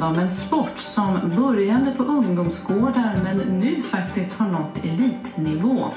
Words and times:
hand 0.00 0.16
om 0.16 0.22
en 0.22 0.30
sport 0.30 0.78
som 0.78 1.32
började 1.36 1.90
på 1.90 2.02
ungdomsgårdar 2.02 3.18
men 3.24 3.38
nu 3.38 3.82
faktiskt 3.82 4.38
har 4.38 4.48
nått 4.48 4.84
elitnivå. 4.84 5.90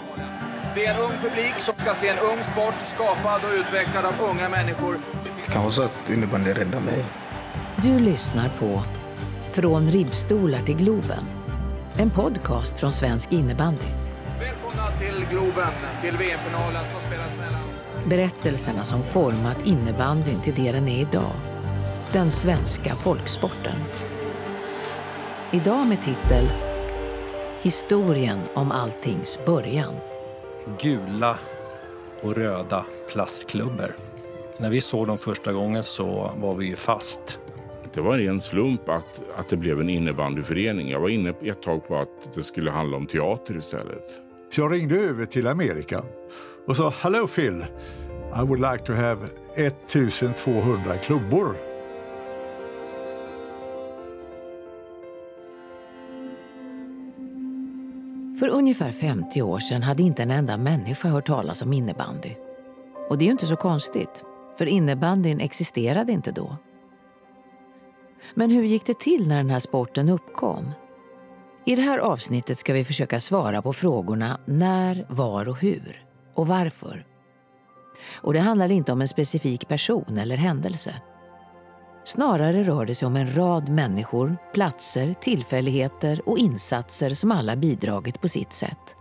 Det 0.75 0.85
är 0.85 0.93
en 0.93 1.01
ung 1.01 1.11
publik 1.21 1.53
som 1.59 1.73
ska 1.77 1.95
se 1.95 2.07
en 2.07 2.19
ung 2.19 2.43
sport 2.53 2.73
skapad 2.95 3.41
och 3.43 3.59
utvecklad 3.59 4.05
av 4.05 4.13
unga 4.29 4.49
människor. 4.49 4.97
Det 5.45 5.51
kan 5.51 5.61
vara 5.61 5.71
så 5.71 5.81
att 5.81 6.09
innebandy 6.09 6.53
räddar 6.53 6.79
mig. 6.79 7.05
Du 7.83 7.99
lyssnar 7.99 8.49
på 8.49 8.83
Från 9.51 9.91
ribbstolar 9.91 10.61
till 10.61 10.75
Globen. 10.75 11.25
En 11.97 12.09
podcast 12.09 12.79
från 12.79 12.91
svensk 12.91 13.31
innebandy. 13.31 13.85
Välkomna 14.39 14.91
till 14.99 15.25
Globen, 15.29 15.73
till 16.01 16.17
VM-finalen 16.17 16.83
som 16.91 17.01
spelas 17.07 17.31
mellan... 17.37 18.09
Berättelserna 18.09 18.85
som 18.85 19.03
format 19.03 19.65
innebandyn 19.65 20.41
till 20.41 20.53
det 20.55 20.71
den 20.71 20.87
är 20.87 21.01
idag. 21.01 21.48
Den 22.13 22.31
svenska 22.31 22.95
folksporten. 22.95 23.75
Idag 25.51 25.87
med 25.87 26.03
titel 26.03 26.45
Historien 27.61 28.39
om 28.53 28.71
alltings 28.71 29.39
början. 29.45 29.93
Gula 30.81 31.37
och 32.21 32.35
röda 32.35 32.85
plastklubbor. 33.11 33.95
När 34.57 34.69
vi 34.69 34.81
såg 34.81 35.07
dem 35.07 35.17
första 35.17 35.53
gången 35.53 35.83
så 35.83 36.31
var 36.37 36.55
vi 36.55 36.65
ju 36.65 36.75
fast. 36.75 37.39
Det 37.93 38.01
var 38.01 38.13
en 38.13 38.19
ren 38.19 38.41
slump 38.41 38.89
att, 38.89 39.21
att 39.35 39.47
det 39.47 39.57
blev 39.57 39.79
en 39.79 39.89
innebandyförening. 39.89 40.89
Jag 40.89 40.99
var 40.99 41.09
inne 41.09 41.29
ett 41.29 41.61
tag 41.61 41.87
på 41.87 41.97
att 41.97 42.33
det 42.35 42.43
skulle 42.43 42.71
handla 42.71 42.97
om 42.97 43.05
teater 43.05 43.57
istället. 43.57 44.05
Så 44.51 44.61
jag 44.61 44.73
ringde 44.73 44.95
över 44.95 45.25
till 45.25 45.47
Amerika 45.47 46.03
och 46.67 46.77
sa 46.77 46.93
Hello 47.01 47.27
Phil, 47.27 47.65
I 48.35 48.45
would 48.45 48.71
like 48.71 48.85
to 48.85 48.93
have 48.93 49.27
1200 49.55 50.97
klubbor. 50.97 51.68
För 58.39 58.47
ungefär 58.47 58.91
50 58.91 59.41
år 59.41 59.59
sedan 59.59 59.83
hade 59.83 60.03
inte 60.03 60.23
en 60.23 60.31
enda 60.31 60.57
människa 60.57 61.09
hört 61.09 61.27
talas 61.27 61.61
om 61.61 61.73
innebandy. 61.73 62.35
Och 63.09 63.17
det 63.17 63.23
är 63.23 63.25
ju 63.25 63.31
inte 63.31 63.47
så 63.47 63.55
konstigt, 63.55 64.23
för 64.57 64.65
innebandyn 64.65 65.39
existerade 65.39 66.11
inte 66.11 66.31
då. 66.31 66.57
Men 68.33 68.51
hur 68.51 68.63
gick 68.63 68.85
det 68.85 68.99
till 68.99 69.27
när 69.27 69.37
den 69.37 69.49
här 69.49 69.59
sporten 69.59 70.09
uppkom? 70.09 70.71
I 71.65 71.75
det 71.75 71.81
här 71.81 71.97
avsnittet 71.97 72.57
ska 72.57 72.73
vi 72.73 72.85
försöka 72.85 73.19
svara 73.19 73.61
på 73.61 73.73
frågorna 73.73 74.39
när, 74.45 75.05
var 75.09 75.49
och 75.49 75.59
hur. 75.59 76.03
Och 76.33 76.47
varför. 76.47 77.05
Och 78.13 78.33
det 78.33 78.39
handlar 78.39 78.71
inte 78.71 78.91
om 78.91 79.01
en 79.01 79.07
specifik 79.07 79.67
person 79.67 80.17
eller 80.17 80.37
händelse. 80.37 80.95
Snarare 82.09 82.63
rör 82.63 82.85
det 82.85 82.95
sig 82.95 83.05
om 83.05 83.15
en 83.15 83.35
rad 83.35 83.69
människor, 83.69 84.37
platser, 84.53 85.13
tillfälligheter 85.13 86.29
och 86.29 86.37
insatser 86.37 87.13
som 87.13 87.31
alla 87.31 87.55
bidragit 87.55 88.21
på 88.21 88.27
sitt 88.27 88.53
sätt. 88.53 88.95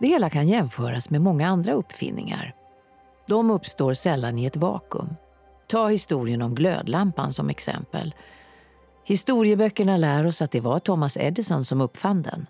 Det 0.00 0.06
hela 0.06 0.30
kan 0.30 0.48
jämföras 0.48 1.10
med 1.10 1.20
många 1.20 1.48
andra 1.48 1.72
uppfinningar. 1.72 2.54
De 3.28 3.50
uppstår 3.50 3.92
sällan 3.92 4.38
i 4.38 4.44
ett 4.44 4.56
vakuum. 4.56 5.08
Ta 5.68 5.88
historien 5.88 6.42
om 6.42 6.54
glödlampan 6.54 7.32
som 7.32 7.50
exempel. 7.50 8.14
Historieböckerna 9.04 9.96
lär 9.96 10.26
oss 10.26 10.42
att 10.42 10.50
det 10.50 10.60
var 10.60 10.78
Thomas 10.78 11.16
Edison 11.16 11.64
som 11.64 11.80
uppfann 11.80 12.22
den. 12.22 12.46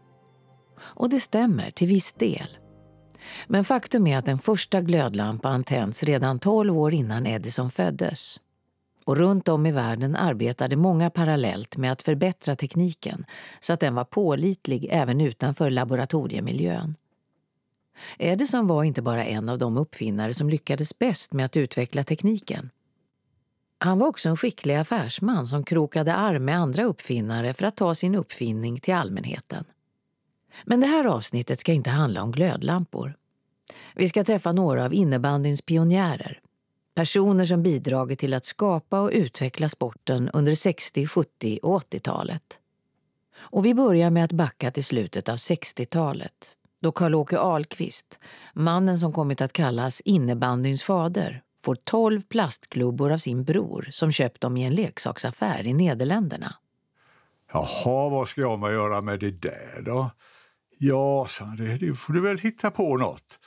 Och 0.81 1.11
det 1.11 1.21
stämmer 1.21 1.71
till 1.71 1.89
viss 1.89 2.13
del. 2.13 2.59
Men 3.47 3.65
faktum 3.65 4.07
är 4.07 4.19
att 4.19 4.27
den 4.27 4.39
första 4.39 4.81
glödlampan 4.81 5.65
tänds 5.65 6.03
redan 6.03 6.39
12 6.39 6.79
år 6.79 6.95
innan 6.95 7.27
Edison 7.27 7.71
föddes. 7.71 8.41
Och 9.09 9.17
runt 9.17 9.49
om 9.49 9.67
i 9.67 9.73
världen 9.73 10.17
arbetade 10.17 10.77
många 10.77 11.11
parallellt 11.11 11.77
med 11.77 11.93
att 11.93 12.03
förbättra 12.03 12.57
tekniken 12.57 13.25
så 13.61 13.73
att 13.73 13.81
den 13.81 13.95
var 13.95 14.05
pålitlig 14.05 14.89
även 14.91 15.21
utanför 15.21 15.71
laboratoriemiljön. 15.71 16.95
Edison 18.19 18.67
var 18.67 18.85
inte 18.85 19.03
bara 19.03 19.25
en 19.25 19.49
av 19.49 19.59
de 19.59 19.77
uppfinnare 19.77 20.35
som 20.35 20.51
lyckades 20.51 20.99
bäst 20.99 21.33
med 21.33 21.45
att 21.45 21.57
utveckla 21.57 22.05
tekniken. 22.05 22.71
Han 23.79 23.99
var 23.99 24.09
också 24.09 24.29
en 24.29 24.37
skicklig 24.37 24.75
affärsman 24.75 25.47
som 25.47 25.65
krokade 25.65 26.15
arm 26.15 26.45
med 26.45 26.59
andra 26.59 26.85
uppfinnare 26.85 27.55
för 27.55 27.67
att 27.67 27.77
ta 27.77 27.95
sin 27.95 28.15
uppfinning 28.15 28.81
till 28.81 28.95
allmänheten. 28.95 29.65
Men 30.65 30.81
det 30.81 30.87
här 30.87 31.05
avsnittet 31.05 31.61
ska 31.61 31.73
inte 31.73 31.91
handla 31.91 32.23
om 32.23 32.33
glödlampor. 32.33 33.15
Vi 33.95 34.09
ska 34.09 34.25
träffa 34.25 34.53
några 34.53 34.85
av 34.85 34.95
innebandyns 34.95 35.63
pionjärer. 35.63 36.41
Personer 36.99 37.45
som 37.45 37.63
bidragit 37.63 38.19
till 38.19 38.35
att 38.35 38.45
skapa 38.45 39.01
och 39.01 39.11
utveckla 39.13 39.69
sporten 39.69 40.31
under 40.33 40.53
60-, 40.53 41.07
70 41.07 41.59
och 41.63 41.83
80-talet. 41.83 42.43
Och 43.37 43.67
vi 43.67 43.75
börjar 43.75 44.11
med 44.11 44.25
att 44.25 44.33
backa 44.33 44.71
till 44.71 44.85
slutet 44.85 45.29
av 45.29 45.37
60-talet 45.37 46.33
då 46.83 46.93
Karl-Åke 46.93 47.39
Ahlqvist, 47.39 48.19
mannen 48.55 48.99
som 48.99 49.13
kommit 49.13 49.41
att 49.41 49.53
kallas 49.53 50.01
innebandyns 50.01 50.83
fader, 50.83 51.43
får 51.61 51.75
12 51.75 52.23
plastklubbor 52.23 53.13
av 53.13 53.19
sin 53.19 53.45
bror 53.45 53.89
som 53.91 54.13
köpt 54.13 54.41
dem 54.41 54.57
i 54.57 54.65
en 54.65 54.75
leksaksaffär 54.75 55.67
i 55.67 55.73
Nederländerna. 55.73 56.55
Jaha, 57.53 58.09
vad 58.09 58.29
ska 58.29 58.41
jag 58.41 58.59
med 58.59 58.73
göra 58.73 59.01
med 59.01 59.21
det 59.21 59.31
där 59.31 59.83
då? 59.83 60.11
Ja, 60.79 61.27
sa 61.29 61.45
han, 61.45 61.57
det, 61.57 61.77
det 61.77 61.95
får 61.95 62.13
du 62.13 62.21
väl 62.21 62.39
hitta 62.39 62.71
på 62.71 62.97
något. 62.97 63.39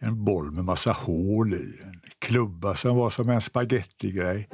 En 0.00 0.24
boll 0.24 0.52
med 0.52 0.64
massa 0.64 0.92
hål 0.92 1.54
i, 1.54 1.80
en 1.84 2.00
klubba 2.18 2.74
som 2.74 2.96
var 2.96 3.10
som 3.10 3.30
en 3.30 3.40
spagettigrej. 3.40 4.48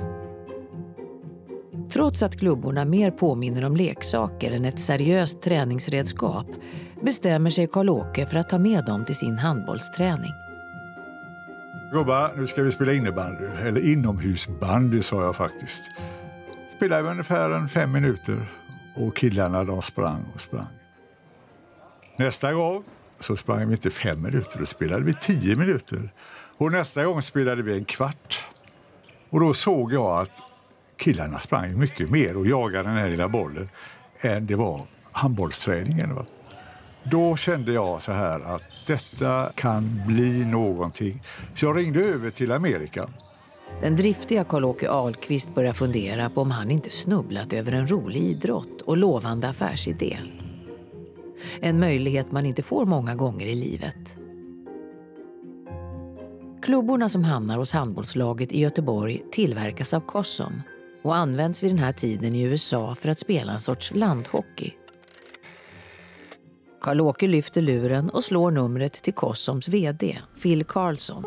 Trots 1.93 2.23
att 2.23 2.39
klubborna 2.39 2.85
mer 2.85 3.11
påminner 3.11 3.65
om 3.65 3.77
leksaker 3.77 4.53
än 4.53 4.65
ett 4.65 4.81
seriöst 4.81 5.43
träningsredskap 5.43 6.47
bestämmer 7.03 7.51
sig 7.51 7.67
Karl-Åke 7.67 8.27
för 8.27 8.37
att 8.37 8.49
ta 8.49 8.59
med 8.59 8.85
dem 8.85 9.05
till 9.05 9.17
sin 9.17 9.39
handbollsträning. 9.39 10.33
Gubbar, 11.93 12.37
nu 12.37 12.47
ska 12.47 12.63
vi 12.63 12.73
spela 12.73 12.93
innebandy. 12.93 13.45
Eller 13.45 13.93
inomhusbandy 13.93 15.03
sa 15.03 15.23
jag 15.23 15.37
faktiskt. 15.37 15.91
Spelade 16.77 17.03
vi 17.03 17.09
ungefär 17.09 17.51
en 17.51 17.69
fem 17.69 17.93
minuter 17.93 18.53
och 18.97 19.17
killarna 19.17 19.65
de 19.65 19.83
sprang 19.83 20.25
och 20.35 20.41
sprang. 20.41 20.67
Nästa 22.17 22.53
gång 22.53 22.85
så 23.23 23.37
sprang 23.37 23.67
vi 23.67 23.73
inte 23.73 23.91
fem 23.91 24.23
minuter, 24.23 24.59
då 24.59 24.67
spelade 24.67 25.05
vi 25.05 25.15
tio 25.15 25.57
minuter. 25.57 26.13
Och 26.57 26.73
nästa 26.73 27.05
gång 27.05 27.23
spelade 27.23 27.63
vi 27.63 27.75
en 27.75 27.85
kvart. 27.85 28.45
Och 29.31 29.41
då 29.41 29.55
såg 29.55 29.93
jag 29.93 30.21
att 30.21 30.31
killarna 30.97 31.39
sprang 31.39 31.79
mycket 31.79 32.11
mer 32.11 32.37
och 32.37 32.47
jagade 32.47 32.89
den 32.89 32.99
här 32.99 33.09
lilla 33.09 33.29
bollen 33.29 33.69
än 34.21 34.47
det 34.47 34.57
var 34.57 34.81
handbollsträningen. 35.13 36.15
Va? 36.15 36.27
Då 37.03 37.37
kände 37.37 37.73
jag 37.73 38.03
så 38.03 38.13
här 38.13 38.41
att 38.41 38.63
detta 38.87 39.53
kan 39.55 40.03
bli 40.07 40.45
någonting. 40.45 41.23
Så 41.55 41.67
jag 41.67 41.77
ringde 41.77 42.01
över 42.01 42.31
till 42.31 42.53
Amerika. 42.53 43.09
Den 43.83 43.97
driftiga 43.97 44.45
Karl-Åke 44.45 44.91
Ahlqvist 44.91 45.55
börjar 45.55 45.73
fundera 45.73 46.31
på 46.31 46.41
om 46.41 46.51
han 46.51 46.71
inte 46.71 46.91
snubblat 46.91 47.53
över 47.53 47.73
en 47.73 47.89
rolig 47.89 48.23
idrott 48.23 48.83
och 48.83 48.97
lovande 48.97 49.49
affärsidé. 49.49 50.19
En 51.61 51.81
möjlighet 51.81 52.33
man 52.33 52.47
inte 52.47 52.63
får 52.63 52.87
många 52.87 53.15
gånger 53.15 53.47
i 53.47 53.55
livet. 53.55 54.17
Klubborna 56.63 57.09
som 57.09 57.25
hamnar 57.25 57.59
hos 57.59 57.73
handbollslaget 57.73 58.53
i 58.53 58.61
Göteborg 58.61 59.23
tillverkas 59.33 59.95
av 59.95 60.01
Cossom 60.01 60.63
och 61.03 61.17
används 61.17 61.63
vid 61.63 61.71
den 61.71 61.79
här 61.79 61.93
tiden 61.93 62.35
i 62.35 62.43
USA 62.43 62.95
för 62.95 63.09
att 63.09 63.19
spela 63.19 63.53
en 63.53 63.61
sorts 63.61 63.95
landhockey. 63.95 64.73
Karl-Åke 66.81 67.27
lyfter 67.27 67.63
luren 67.63 68.11
och 68.11 68.25
slår 68.25 68.51
numret 68.51 68.93
till 68.93 69.15
Kossoms 69.15 69.69
VD, 69.69 70.19
Phil 70.43 70.65
Carlson. 70.65 71.25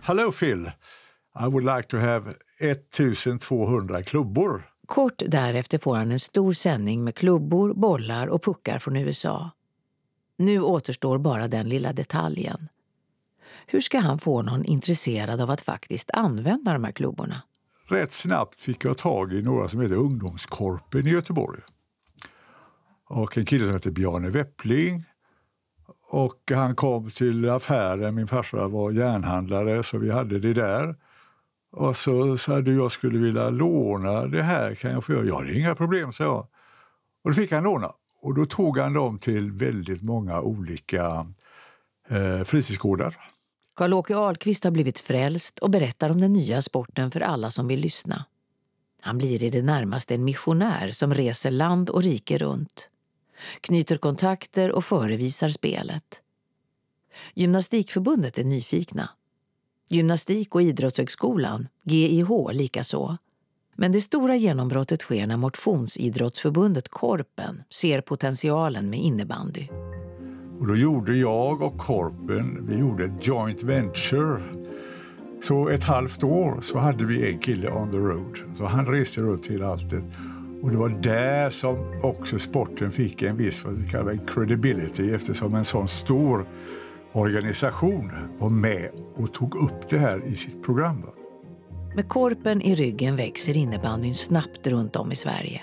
Hello 0.00 0.32
Phil, 0.32 0.70
I 1.40 1.44
would 1.44 1.76
like 1.76 1.88
to 1.88 1.96
have 1.96 2.34
1200 2.60 4.02
klubbor. 4.02 4.62
Kort 4.86 5.22
därefter 5.26 5.78
får 5.78 5.96
han 5.96 6.10
en 6.10 6.20
stor 6.20 6.52
sändning 6.52 7.04
med 7.04 7.14
klubbor, 7.14 7.74
bollar 7.74 8.26
och 8.26 8.42
puckar 8.42 8.78
från 8.78 8.96
USA. 8.96 9.50
Nu 10.38 10.60
återstår 10.60 11.18
bara 11.18 11.48
den 11.48 11.68
lilla 11.68 11.92
detaljen. 11.92 12.68
Hur 13.66 13.80
ska 13.80 13.98
han 13.98 14.18
få 14.18 14.42
någon 14.42 14.64
intresserad 14.64 15.40
av 15.40 15.50
att 15.50 15.60
faktiskt 15.60 16.10
använda 16.12 16.72
de 16.72 16.84
här 16.84 16.92
klubborna? 16.92 17.42
Rätt 17.88 18.12
snabbt 18.12 18.60
fick 18.60 18.84
jag 18.84 18.98
tag 18.98 19.32
i 19.32 19.42
några 19.42 19.68
som 19.68 19.80
heter 19.80 19.96
Ungdomskorpen 19.96 21.06
i 21.06 21.10
Göteborg. 21.10 21.60
Och 23.08 23.38
en 23.38 23.44
kille 23.44 23.64
som 23.64 23.74
heter 23.74 23.90
Bjarne 23.90 24.30
Weppling. 24.30 25.04
Och 26.10 26.52
han 26.54 26.74
kom 26.74 27.10
till 27.10 27.50
affären, 27.50 28.14
min 28.14 28.26
farsa 28.26 28.68
var 28.68 28.92
järnhandlare 28.92 29.82
så 29.82 29.98
vi 29.98 30.10
hade 30.10 30.38
det 30.38 30.52
där. 30.52 30.94
Och 31.76 31.96
så 31.96 32.38
sa 32.38 32.60
du, 32.60 32.74
jag 32.76 32.92
skulle 32.92 33.18
vilja 33.18 33.50
låna 33.50 34.26
det 34.26 34.42
här, 34.42 34.74
kan 34.74 34.90
jag 34.90 35.04
få 35.04 35.12
göra? 35.12 35.24
Ja, 35.24 35.40
det 35.40 35.50
är 35.50 35.58
inga 35.58 35.74
problem, 35.74 36.12
sa 36.12 36.24
jag. 36.24 36.46
Och 37.24 37.30
då 37.30 37.32
fick 37.32 37.52
han 37.52 37.62
låna. 37.62 37.92
Och 38.20 38.34
då 38.34 38.46
tog 38.46 38.78
han 38.78 38.92
dem 38.92 39.18
till 39.18 39.50
väldigt 39.50 40.02
många 40.02 40.40
olika 40.40 41.26
eh, 42.08 42.44
fritidsgårdar. 42.44 43.16
Karl-Åke 43.74 44.16
Ahlqvist 44.16 44.64
har 44.64 44.70
blivit 44.70 45.00
frälst 45.00 45.58
och 45.58 45.70
berättar 45.70 46.10
om 46.10 46.20
den 46.20 46.32
nya 46.32 46.62
sporten 46.62 47.10
för 47.10 47.20
alla 47.20 47.50
som 47.50 47.68
vill 47.68 47.80
lyssna. 47.80 48.24
Han 49.00 49.18
blir 49.18 49.42
i 49.42 49.50
det 49.50 49.62
närmaste 49.62 50.14
en 50.14 50.24
missionär 50.24 50.90
som 50.90 51.14
reser 51.14 51.50
land 51.50 51.90
och 51.90 52.02
rike 52.02 52.38
runt. 52.38 52.90
Knyter 53.60 53.96
kontakter 53.96 54.72
och 54.72 54.84
förevisar 54.84 55.48
spelet. 55.48 56.20
Gymnastikförbundet 57.34 58.38
är 58.38 58.44
nyfikna. 58.44 59.10
Gymnastik 59.88 60.54
och 60.54 60.62
idrottshögskolan, 60.62 61.68
GIH, 61.84 62.28
likaså. 62.52 63.16
Men 63.76 63.92
det 63.92 64.00
stora 64.00 64.36
genombrottet 64.36 65.02
sker 65.02 65.26
när 65.26 65.36
Motionsidrottsförbundet 65.36 66.88
Korpen 66.88 67.62
ser 67.70 68.00
potentialen 68.00 68.90
med 68.90 68.98
innebandy. 68.98 69.68
Och 70.58 70.66
då 70.66 70.76
gjorde 70.76 71.16
jag 71.16 71.62
och 71.62 71.78
Korpen 71.78 72.66
vi 72.70 72.78
gjorde 72.78 73.04
ett 73.04 73.26
joint 73.26 73.62
venture. 73.62 74.42
Så 75.42 75.68
ett 75.68 75.84
halvt 75.84 76.24
år 76.24 76.60
så 76.60 76.78
hade 76.78 77.04
vi 77.04 77.32
en 77.32 77.38
kille 77.38 77.70
on 77.70 77.90
the 77.90 77.96
road. 77.96 78.38
Så 78.56 78.64
han 78.64 78.86
reste 78.86 79.20
runt 79.20 79.44
till 79.44 79.62
alltet. 79.62 80.04
Och 80.62 80.70
det 80.70 80.76
var 80.76 80.88
där 80.88 81.50
som 81.50 82.00
också 82.02 82.38
sporten 82.38 82.90
fick 82.92 83.22
en 83.22 83.36
viss 83.36 83.64
vad 83.64 83.74
vi 83.74 83.88
kallar 83.88 84.20
credibility 84.26 85.10
eftersom 85.10 85.54
en 85.54 85.64
sån 85.64 85.88
stor 85.88 86.46
organisation 87.16 88.12
var 88.38 88.50
med 88.50 88.90
och 89.14 89.34
tog 89.34 89.54
upp 89.54 89.88
det 89.88 89.98
här 89.98 90.24
i 90.26 90.36
sitt 90.36 90.62
program. 90.62 91.06
Med 91.94 92.08
korpen 92.08 92.62
i 92.62 92.74
ryggen 92.74 93.16
växer 93.16 93.56
innebandyn 93.56 94.14
snabbt 94.14 94.66
runt 94.66 94.96
om 94.96 95.12
i 95.12 95.16
Sverige. 95.16 95.62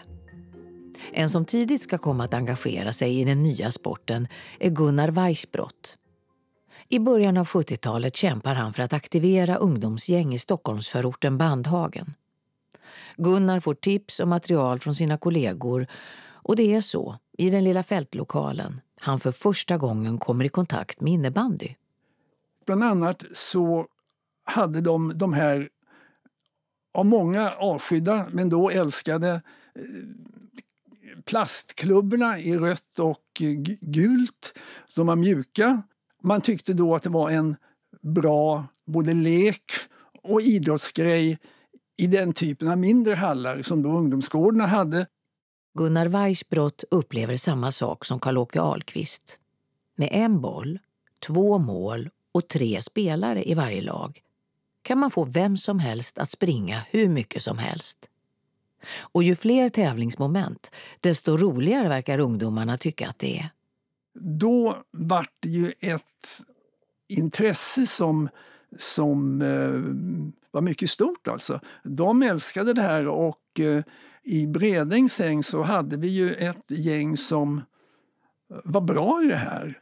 En 1.12 1.30
som 1.30 1.46
tidigt 1.46 1.84
ska 1.84 1.98
komma 1.98 2.24
att 2.24 2.34
engagera 2.34 2.94
sig 2.94 3.20
i 3.20 3.24
den 3.24 3.44
nya 3.44 3.72
sporten 3.72 4.28
är 4.60 4.70
Gunnar 4.70 5.08
Weissbrott. 5.08 5.98
I 6.90 7.00
början 7.00 7.38
av 7.38 7.48
70-talet 7.48 8.16
kämpar 8.16 8.56
han 8.56 8.74
för 8.74 8.84
att 8.84 8.94
aktivera 8.94 9.56
ungdomsgäng 9.56 10.34
i 10.34 10.40
Stockholmsförorten 10.40 11.38
Bandhagen. 11.38 12.14
Gunnar 13.18 13.60
får 13.60 13.74
tips 13.74 14.20
och 14.20 14.28
material 14.28 14.80
från 14.80 14.96
sina 14.96 15.18
kollegor 15.18 15.88
och 16.26 16.56
det 16.56 16.76
är 16.76 16.82
så, 16.82 17.18
i 17.38 17.50
den 17.50 17.64
lilla 17.64 17.84
fältlokalen, 17.84 18.82
han 19.04 19.20
för 19.20 19.32
första 19.32 19.78
gången 19.78 20.18
kommer 20.18 20.46
i 20.46 20.50
kontakt 20.50 21.02
med 21.02 21.14
innebandy. 21.14 21.76
Bland 22.66 22.84
annat 22.84 23.26
så 23.32 23.88
hade 24.44 24.82
de 24.82 25.12
de 25.16 25.34
här 25.34 25.70
av 26.94 27.06
många 27.06 27.50
avskydda, 27.50 28.28
men 28.32 28.50
då 28.50 28.70
älskade 28.70 29.32
eh, 29.32 29.42
plastklubborna 31.26 32.40
i 32.40 32.58
rött 32.58 33.00
och 33.00 33.42
gult 33.82 34.60
som 34.86 35.08
var 35.08 35.16
mjuka. 35.16 35.82
Man 36.22 36.42
tyckte 36.42 36.74
då 36.74 36.96
att 36.96 37.04
det 37.04 37.10
var 37.10 37.30
en 37.30 37.56
bra 38.02 38.66
både 38.86 39.14
lek 39.14 39.72
och 40.24 40.42
idrottsgrej 40.42 41.40
i 41.98 42.08
den 42.08 42.34
typen 42.34 42.68
av 42.68 42.78
mindre 42.78 43.16
hallar 43.16 43.62
som 43.62 43.82
då 43.82 43.90
ungdomsgårdarna 43.90 44.68
hade. 44.68 45.08
Gunnar 45.74 46.06
Weissbrott 46.06 46.84
upplever 46.92 47.38
samma 47.38 47.72
sak 47.72 48.06
som 48.06 48.20
Karl-Åke 48.20 48.62
Ahlqvist. 48.62 49.40
Med 49.96 50.10
en 50.12 50.42
boll, 50.42 50.80
två 51.20 51.58
mål 51.58 52.10
och 52.32 52.48
tre 52.48 52.82
spelare 52.82 53.50
i 53.50 53.54
varje 53.54 53.82
lag 53.82 54.22
kan 54.82 54.98
man 54.98 55.12
få 55.12 55.24
vem 55.24 55.58
som 55.58 55.80
helst 55.80 56.18
att 56.18 56.32
springa 56.32 56.82
hur 56.90 57.10
mycket 57.10 57.42
som 57.42 57.58
helst. 57.58 58.10
Och 58.98 59.24
ju 59.24 59.36
fler 59.36 59.70
tävlingsmoment, 59.70 60.72
desto 61.00 61.38
roligare 61.38 61.90
verkar 61.90 62.20
ungdomarna 62.20 62.78
tycka 62.78 63.08
att 63.10 63.20
det 63.20 63.40
är. 63.40 63.50
Då 64.20 64.84
vart 64.92 65.34
det 65.40 65.50
ju 65.50 65.72
ett 65.80 66.42
intresse 67.08 67.88
som, 67.88 68.30
som 68.78 69.42
eh, 69.42 70.34
var 70.52 70.62
mycket 70.62 70.90
stort. 70.90 71.28
Alltså. 71.28 71.60
De 71.84 72.24
älskade 72.24 72.74
det 72.74 72.82
här 72.82 73.08
och 73.08 73.60
eh, 73.60 73.84
i 74.26 74.48
Bredängs 74.48 75.14
säng 75.14 75.44
så 75.44 75.62
hade 75.62 75.98
vi 75.98 76.08
ju 76.08 76.34
ett 76.34 76.72
gäng 76.72 77.18
som 77.18 77.62
var 78.64 78.82
bra 78.82 79.24
i 79.24 79.28
det 79.28 79.36
här. 79.36 79.78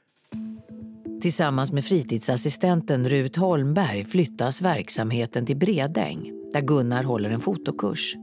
Tillsammans 1.21 1.71
med 1.71 1.85
fritidsassistenten 1.85 3.09
Rut 3.09 3.35
Holmberg 3.35 4.05
flyttas 4.05 4.61
verksamheten 4.61 5.45
till 5.45 5.57
Bredäng 5.57 6.31
där 6.53 6.61
Gunnar 6.61 7.03
håller 7.03 7.29
en 7.29 7.39
fotokurs. 7.39 8.15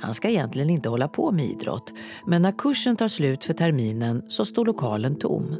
Han 0.00 0.14
ska 0.14 0.28
egentligen 0.28 0.70
inte 0.70 0.88
hålla 0.88 1.08
på 1.08 1.32
med 1.32 1.44
idrott 1.44 1.92
men 2.26 2.42
när 2.42 2.58
kursen 2.58 2.96
tar 2.96 3.08
slut 3.08 3.44
för 3.44 3.52
terminen 3.52 4.22
så 4.28 4.44
står 4.44 4.64
lokalen 4.64 5.18
tom. 5.18 5.56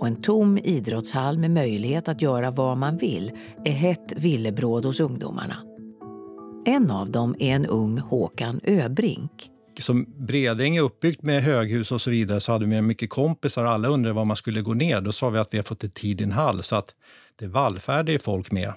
Och 0.00 0.06
en 0.06 0.22
tom 0.22 0.58
idrottshall 0.58 1.38
med 1.38 1.50
möjlighet 1.50 2.08
att 2.08 2.22
göra 2.22 2.50
vad 2.50 2.78
man 2.78 2.96
vill 2.96 3.32
är 3.64 3.72
hett 3.72 4.12
villebråd 4.16 4.84
hos 4.84 5.00
ungdomarna. 5.00 5.73
En 6.66 6.90
av 6.90 7.10
dem 7.10 7.36
är 7.38 7.54
en 7.54 7.66
ung 7.66 7.98
Håkan 7.98 8.60
Öbrink 8.64 9.50
som 9.80 10.06
Bredäng 10.16 10.76
är 10.76 10.80
uppbyggt 10.80 11.22
med 11.22 11.42
höghus 11.42 11.92
och 11.92 12.00
så 12.00 12.10
vidare 12.10 12.40
så 12.40 12.52
hade 12.52 12.66
vi 12.66 12.82
mycket 12.82 13.10
kompisar 13.10 13.64
alla 13.64 13.88
undrade 13.88 14.14
var 14.14 14.24
man 14.24 14.36
skulle 14.36 14.62
gå 14.62 14.74
ner. 14.74 15.00
Då 15.00 15.12
sa 15.12 15.30
vi 15.30 15.38
att 15.38 15.54
vi 15.54 15.58
har 15.58 15.62
fått 15.62 15.84
ett 15.84 15.94
tid 15.94 16.20
i 16.20 16.24
en 16.24 16.32
hall 16.32 16.62
så 16.62 16.76
att 16.76 16.94
det 17.36 17.46
vallfärdade 17.46 18.18
folk 18.18 18.50
med. 18.50 18.72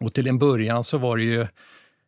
Och 0.00 0.12
till 0.12 0.26
en 0.26 0.38
början 0.38 0.84
så 0.84 0.98
var 0.98 1.16
det 1.16 1.24
ju 1.24 1.46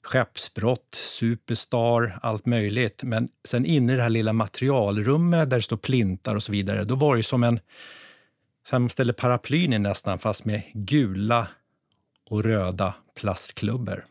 skeppsbrott, 0.03 0.95
Superstar, 0.95 2.19
allt 2.23 2.47
möjligt. 2.47 3.03
Men 3.03 3.29
sen 3.49 3.67
inne 3.67 3.93
i 3.93 3.97
det 3.97 4.03
här 4.03 4.11
lilla 4.11 4.33
materialrummet 4.33 5.51
där 5.51 5.57
det 5.57 5.63
står 5.63 5.77
plintar 5.77 6.37
och 6.37 6.43
så 6.43 6.53
vidare, 6.53 6.85
då 6.85 6.95
var 6.95 7.17
det 7.17 7.23
som 7.23 7.43
en... 7.45 7.61
Sen 8.69 8.83
man 8.83 8.91
ställer 8.91 9.13
paraplyn 9.13 9.73
i 9.73 9.79
nästan, 9.79 10.19
fast 10.19 10.45
med 10.45 10.63
gula 10.75 11.49
och 12.31 12.45
röda 12.45 12.95
plastklubbor. 13.15 14.05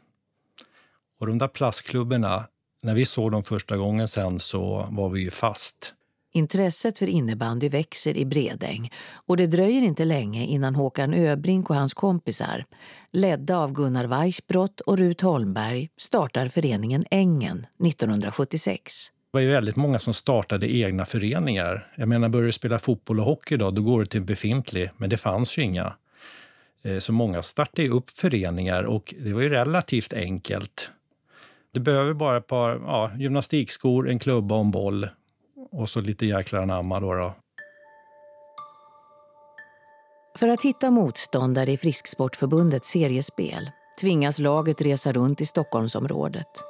Och 1.25 1.30
de 1.30 1.38
där 1.38 1.48
plastklubborna, 1.48 2.48
när 2.81 2.94
vi 2.94 3.06
såg 3.06 3.31
dem 3.31 3.44
första 3.44 3.77
gången 3.77 4.07
sen 4.07 4.39
så 4.39 4.88
var 4.89 5.10
vi 5.10 5.22
ju 5.22 5.31
fast. 5.31 5.94
Intresset 6.33 7.00
för 7.00 7.07
innebandy 7.07 7.69
växer 7.69 8.18
i 8.18 8.25
Bredäng 8.25 8.92
och 9.13 9.38
det 9.38 9.45
dröjer 9.45 9.81
inte 9.81 10.06
länge 10.06 10.45
innan 10.45 10.75
Håkan 10.75 11.13
Öbrink 11.13 11.69
och 11.69 11.75
hans 11.75 11.94
kompisar, 11.94 12.66
ledda 13.12 13.57
av 13.57 13.72
Gunnar 13.72 14.06
Weissbrott 14.06 14.81
och 14.81 14.98
Rut 14.98 15.22
Holmberg, 15.22 15.89
startar 15.98 16.48
föreningen 16.48 17.06
Ängen 17.12 17.66
1976. 17.86 19.12
Det 19.31 19.38
var 19.38 19.42
ju 19.42 19.50
väldigt 19.50 19.75
många 19.75 20.00
som 20.00 20.13
startade 20.13 20.75
egna 20.75 21.06
föreningar. 21.06 21.94
Jag 21.95 22.07
menar, 22.07 22.30
börjar 22.30 22.45
du 22.45 22.51
spela 22.51 22.80
fotboll 22.80 23.19
och 23.19 23.25
hockey 23.25 23.57
då, 23.57 23.72
då 23.72 23.81
går 23.81 24.00
du 24.00 24.06
till 24.06 24.19
en 24.19 24.25
befintlig, 24.25 24.89
men 24.98 25.10
det 25.10 25.18
fanns 25.18 25.57
ju 25.57 25.62
inga. 25.62 25.95
Eh, 26.83 27.00
så 27.00 27.13
många 27.13 27.42
startade 27.42 27.89
upp 27.89 28.10
föreningar 28.10 28.83
och 28.83 29.13
det 29.19 29.33
var 29.33 29.42
ju 29.42 29.50
relativt 29.50 30.13
enkelt. 30.13 30.92
Du 31.75 31.82
behöver 31.82 32.13
bara 32.13 32.38
ett 32.38 32.48
par 32.48 32.82
ja, 32.86 33.12
gymnastikskor, 33.17 34.10
en 34.10 34.20
klubba 34.20 34.55
och 34.55 34.62
en 34.62 34.72
boll. 34.72 35.10
Och 35.72 35.89
så 35.89 36.01
lite 36.01 36.25
jäklar 36.25 36.62
anamma 36.62 37.00
då, 37.00 37.13
då. 37.13 37.34
För 40.38 40.48
att 40.48 40.62
hitta 40.62 40.91
motståndare 40.91 41.72
i 41.72 41.77
Frisksportförbundets 41.77 42.89
seriespel 42.89 43.72
tvingas 44.01 44.39
laget 44.39 44.82
resa 44.82 45.12
runt 45.12 45.41
i 45.41 45.46
Stockholmsområdet. 45.46 46.63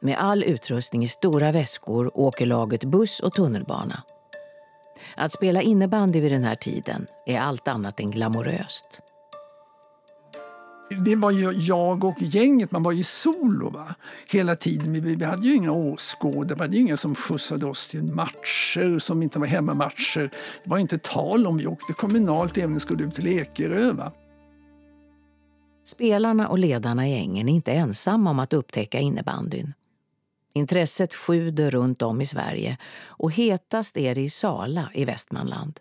Med 0.00 0.16
all 0.18 0.44
utrustning 0.44 1.04
i 1.04 1.08
stora 1.08 1.52
väskor 1.52 2.18
åker 2.18 2.46
laget 2.46 2.84
buss 2.84 3.20
och 3.20 3.34
tunnelbana. 3.34 4.02
Att 5.16 5.32
spela 5.32 5.62
innebandy 5.62 6.20
vid 6.20 6.32
den 6.32 6.44
här 6.44 6.54
tiden 6.54 7.06
är 7.26 7.38
allt 7.38 7.68
annat 7.68 8.00
än 8.00 8.10
glamoröst 8.10 9.02
det 10.98 11.16
var 11.16 11.30
ju 11.30 11.52
jag 11.52 12.04
och 12.04 12.22
gänget, 12.22 12.70
man 12.70 12.82
var 12.82 12.92
ju 12.92 13.04
solo 13.04 13.70
va? 13.70 13.94
hela 14.26 14.56
tiden. 14.56 14.92
Vi, 14.92 15.00
vi 15.16 15.24
hade 15.24 15.46
ju 15.46 15.54
inga 15.54 15.72
åskådare, 15.72 16.48
det 16.48 16.54
var 16.54 16.74
inga 16.74 16.96
som 16.96 17.14
skjutsade 17.14 17.66
oss 17.66 17.88
till 17.88 18.02
matcher 18.02 18.98
som 18.98 19.22
inte 19.22 19.38
var 19.38 19.46
hemmamatcher. 19.46 20.30
Det 20.64 20.70
var 20.70 20.78
inte 20.78 20.98
tal 20.98 21.46
om 21.46 21.56
vi 21.56 21.66
åkte 21.66 21.92
kommunalt 21.92 22.58
även 22.58 22.70
om 22.70 22.74
vi 22.74 22.80
skulle 22.80 23.04
ut 23.04 23.14
till 23.14 23.26
Ekerö. 23.26 23.92
Va? 23.92 24.12
Spelarna 25.84 26.48
och 26.48 26.58
ledarna 26.58 27.08
i 27.08 27.14
ängen 27.14 27.48
är 27.48 27.52
inte 27.52 27.72
ensamma 27.72 28.30
om 28.30 28.38
att 28.38 28.52
upptäcka 28.52 28.98
innebandyn. 28.98 29.74
Intresset 30.54 31.14
sjuder 31.14 31.70
runt 31.70 32.02
om 32.02 32.20
i 32.20 32.26
Sverige 32.26 32.78
och 33.04 33.32
hetast 33.32 33.96
är 33.96 34.14
det 34.14 34.20
i 34.20 34.30
Sala 34.30 34.90
i 34.94 35.04
Västmanland. 35.04 35.80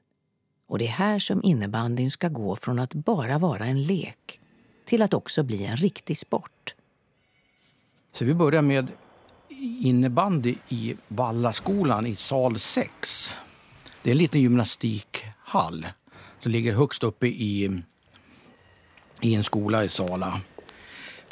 Och 0.67 0.79
det 0.79 0.85
är 0.85 0.91
här 0.91 1.19
som 1.19 1.43
innebandyn 1.43 2.11
ska 2.11 2.27
gå 2.27 2.55
från 2.55 2.79
att 2.79 2.93
bara 2.93 3.37
vara 3.37 3.65
en 3.65 3.83
lek 3.83 4.39
till 4.89 5.01
att 5.01 5.13
också 5.13 5.43
bli 5.43 5.65
en 5.65 5.77
riktig 5.77 6.17
sport. 6.17 6.75
Så 8.13 8.25
vi 8.25 8.33
börjar 8.33 8.61
med 8.61 8.87
innebandy 9.81 10.55
i 10.69 10.95
Vallaskolan 11.07 12.05
i 12.05 12.15
sal 12.15 12.59
6. 12.59 13.35
Det 14.01 14.09
är 14.09 14.11
en 14.11 14.17
liten 14.17 14.41
gymnastikhall 14.41 15.87
som 16.39 16.51
ligger 16.51 16.73
högst 16.73 17.03
uppe 17.03 17.27
i, 17.27 17.81
i 19.21 19.35
en 19.35 19.43
skola 19.43 19.83
i 19.83 19.89
Sala. 19.89 20.41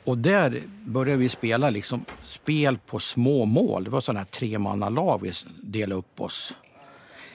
Och 0.04 0.18
där 0.18 0.64
började 0.86 1.20
vi 1.20 1.30
spela 1.30 1.70
liksom 1.70 2.06
spel 2.24 2.78
på 2.78 3.00
små 3.00 3.46
mål. 3.46 3.84
Det 3.84 3.90
var 3.90 4.02
sådana 4.02 4.20
här 4.20 4.26
tremannalag 4.26 5.22
vi 5.22 5.32
delade 5.62 6.00
upp 6.00 6.22
oss. 6.22 6.56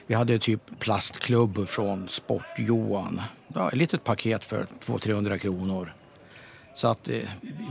Vi 0.07 0.15
hade 0.15 0.39
typ 0.39 0.79
plastklubb 0.79 1.67
från 1.67 2.09
Sport-Johan. 2.09 3.21
Ja, 3.47 3.69
ett 3.69 3.77
litet 3.77 4.03
paket 4.03 4.45
för 4.45 4.67
200-300 4.79 5.37
kronor. 5.37 5.93
Så 6.73 6.87
att 6.87 7.07
eh, 7.07 7.17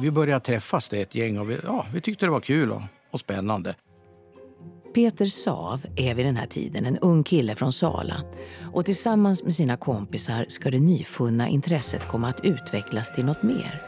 vi 0.00 0.10
började 0.10 0.44
träffas 0.44 0.88
det 0.88 1.00
ett 1.00 1.14
gäng 1.14 1.38
och 1.38 1.50
vi, 1.50 1.58
ja, 1.64 1.86
vi 1.94 2.00
tyckte 2.00 2.26
det 2.26 2.30
var 2.30 2.40
kul 2.40 2.72
och, 2.72 2.82
och 3.10 3.20
spännande. 3.20 3.74
Peter 4.94 5.26
Sav 5.26 5.86
är 5.96 6.14
vid 6.14 6.26
den 6.26 6.36
här 6.36 6.46
tiden 6.46 6.86
en 6.86 6.98
ung 6.98 7.24
kille 7.24 7.54
från 7.54 7.72
Sala 7.72 8.22
och 8.72 8.84
tillsammans 8.84 9.42
med 9.42 9.54
sina 9.54 9.76
kompisar 9.76 10.46
ska 10.48 10.70
det 10.70 10.80
nyfunna 10.80 11.48
intresset 11.48 12.08
komma 12.08 12.28
att 12.28 12.44
utvecklas 12.44 13.12
till 13.12 13.24
något 13.24 13.42
mer. 13.42 13.82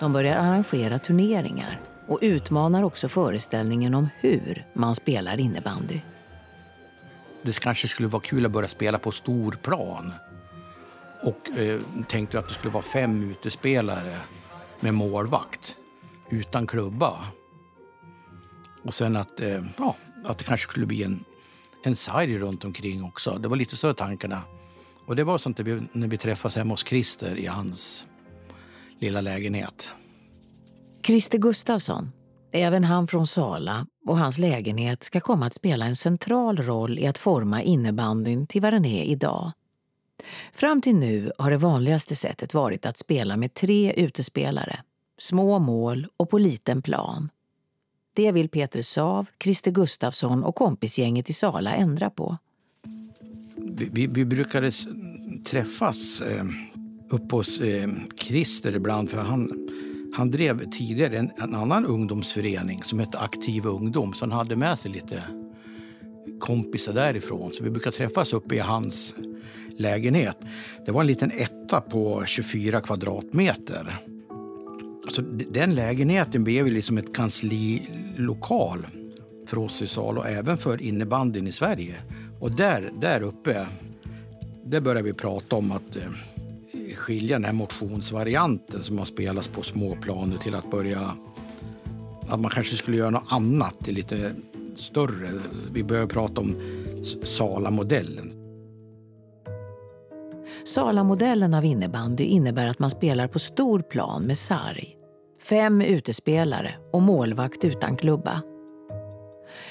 De 0.00 0.12
börjar 0.12 0.36
arrangera 0.36 0.98
turneringar 0.98 1.80
och 2.08 2.18
utmanar 2.22 2.82
också 2.82 3.08
föreställningen 3.08 3.94
om 3.94 4.08
hur 4.20 4.66
man 4.72 4.94
spelar 4.94 5.40
innebandy. 5.40 6.00
Det 7.42 7.60
kanske 7.60 7.88
skulle 7.88 8.08
vara 8.08 8.22
kul 8.22 8.46
att 8.46 8.52
börja 8.52 8.68
spela 8.68 8.98
på 8.98 9.10
stor 9.10 9.52
plan. 9.52 10.12
Och 11.24 11.58
eh, 11.58 11.80
tänkte 12.08 12.38
att 12.38 12.48
det 12.48 12.54
skulle 12.54 12.72
vara 12.72 12.82
fem 12.82 13.30
utespelare 13.30 14.16
med 14.80 14.94
målvakt 14.94 15.76
utan 16.30 16.66
klubba. 16.66 17.20
Och 18.82 18.94
sen 18.94 19.16
att, 19.16 19.40
eh, 19.40 19.64
ja, 19.78 19.96
att 20.24 20.38
det 20.38 20.44
kanske 20.44 20.70
skulle 20.70 20.86
bli 20.86 21.02
en, 21.02 21.24
en 21.84 21.96
sarg 21.96 22.38
runt 22.38 22.64
omkring 22.64 23.04
också. 23.04 23.38
Det 23.38 23.48
var 23.48 23.56
lite 23.56 23.76
så 23.76 23.92
tankarna. 23.92 24.42
Och 25.06 25.16
det 25.16 25.24
var 25.24 25.38
sånt 25.38 25.60
vi, 25.60 25.82
när 25.92 26.08
vi 26.08 26.18
träffades 26.18 26.56
hemma 26.56 26.72
hos 26.72 26.86
Christer 26.86 27.36
i 27.36 27.46
hans 27.46 28.04
lilla 28.98 29.20
lägenhet. 29.20 29.90
Christer 31.06 31.38
Gustafsson, 31.38 32.12
även 32.52 32.84
han 32.84 33.06
från 33.06 33.26
Sala 33.26 33.86
och 34.06 34.18
hans 34.18 34.38
lägenhet 34.38 35.02
ska 35.02 35.20
komma 35.20 35.46
att 35.46 35.54
spela 35.54 35.86
en 35.86 35.96
central 35.96 36.56
roll 36.56 36.98
i 36.98 37.06
att 37.06 37.18
forma 37.18 37.62
innebandyn 37.62 38.46
till 38.46 38.62
vad 38.62 38.72
den 38.72 38.84
är 38.84 39.04
idag. 39.04 39.52
Fram 40.52 40.80
till 40.80 40.94
nu 40.94 41.32
har 41.38 41.50
det 41.50 41.56
vanligaste 41.56 42.16
sättet 42.16 42.54
varit 42.54 42.86
att 42.86 42.98
spela 42.98 43.36
med 43.36 43.54
tre 43.54 43.92
utespelare, 43.92 44.80
små 45.18 45.58
mål 45.58 46.06
och 46.16 46.30
på 46.30 46.38
liten 46.38 46.82
plan. 46.82 47.28
Det 48.14 48.32
vill 48.32 48.48
Peter 48.48 48.82
Sav, 48.82 49.26
Christer 49.42 49.70
Gustafsson 49.70 50.44
och 50.44 50.54
kompisgänget 50.54 51.30
i 51.30 51.32
Sala 51.32 51.74
ändra 51.74 52.10
på. 52.10 52.38
Vi, 53.56 53.88
vi, 53.92 54.06
vi 54.06 54.24
brukade 54.24 54.70
träffas 55.44 56.20
eh, 56.20 56.44
uppe 57.10 57.36
hos 57.36 57.60
eh, 57.60 57.88
Christer 58.16 58.76
ibland 58.76 59.10
för 59.10 59.18
han, 59.18 59.68
han 60.16 60.30
drev 60.30 60.70
tidigare 60.70 61.18
en, 61.18 61.30
en, 61.36 61.54
annan 61.54 61.86
ungdomsförening 61.86 62.82
som 62.82 62.98
hette 62.98 63.18
Aktiv 63.18 63.66
ungdom 63.66 64.12
så 64.12 64.24
han 64.24 64.32
hade 64.32 64.56
med 64.56 64.78
sig 64.78 64.90
lite 64.90 65.22
kompisar 66.40 66.92
därifrån. 66.92 67.52
Så 67.52 67.64
vi 67.64 67.70
brukade 67.70 67.96
träffas 67.96 68.32
uppe 68.32 68.54
i 68.54 68.58
hans 68.58 69.14
lägenhet. 69.76 70.36
Det 70.86 70.92
var 70.92 71.00
en 71.00 71.06
liten 71.06 71.30
etta 71.30 71.80
på 71.80 72.22
24 72.26 72.80
kvadratmeter. 72.80 73.96
Alltså, 75.06 75.22
Så 75.22 75.28
den 75.50 75.74
lägenheten 75.74 76.44
blev 76.44 76.66
liksom 76.66 76.98
ett 76.98 77.14
kanslilokal 77.14 78.86
för 79.46 79.58
oss 79.58 79.82
i 79.82 79.86
Sala 79.86 80.20
och 80.20 80.28
även 80.28 80.58
för 80.58 80.82
innebandyn 80.82 81.46
i 81.46 81.52
Sverige. 81.52 81.94
Och 82.40 82.52
där, 82.52 82.90
där 83.00 83.22
uppe, 83.22 83.66
där 84.64 84.80
började 84.80 85.02
vi 85.02 85.12
prata 85.12 85.56
om 85.56 85.72
att 85.72 85.96
eh, 85.96 86.02
skilja 86.94 87.36
den 87.36 87.44
här 87.44 87.52
motionsvarianten 87.52 88.82
som 88.82 88.98
har 88.98 89.04
spelats 89.04 89.48
på 89.48 89.62
småplaner 89.62 90.38
till 90.38 90.54
att 90.54 90.70
börja... 90.70 91.16
Att 92.28 92.40
man 92.40 92.50
kanske 92.50 92.76
skulle 92.76 92.96
göra 92.96 93.10
något 93.10 93.32
annat, 93.32 93.88
lite 93.88 94.34
större. 94.74 95.30
Vi 95.72 95.82
började 95.82 96.06
prata 96.06 96.40
om 96.40 96.54
Sala-modellen. 97.24 98.33
Sala-modellen 100.64 101.54
av 101.54 101.64
innebandy 101.64 102.24
innebär 102.24 102.66
att 102.66 102.78
man 102.78 102.90
spelar 102.90 103.28
på 103.28 103.38
stor 103.38 103.80
plan 103.80 104.22
med 104.22 104.38
sarg. 104.38 104.96
Fem 105.48 105.82
utespelare 105.82 106.74
och 106.92 107.02
målvakt 107.02 107.64
utan 107.64 107.96
klubba. 107.96 108.42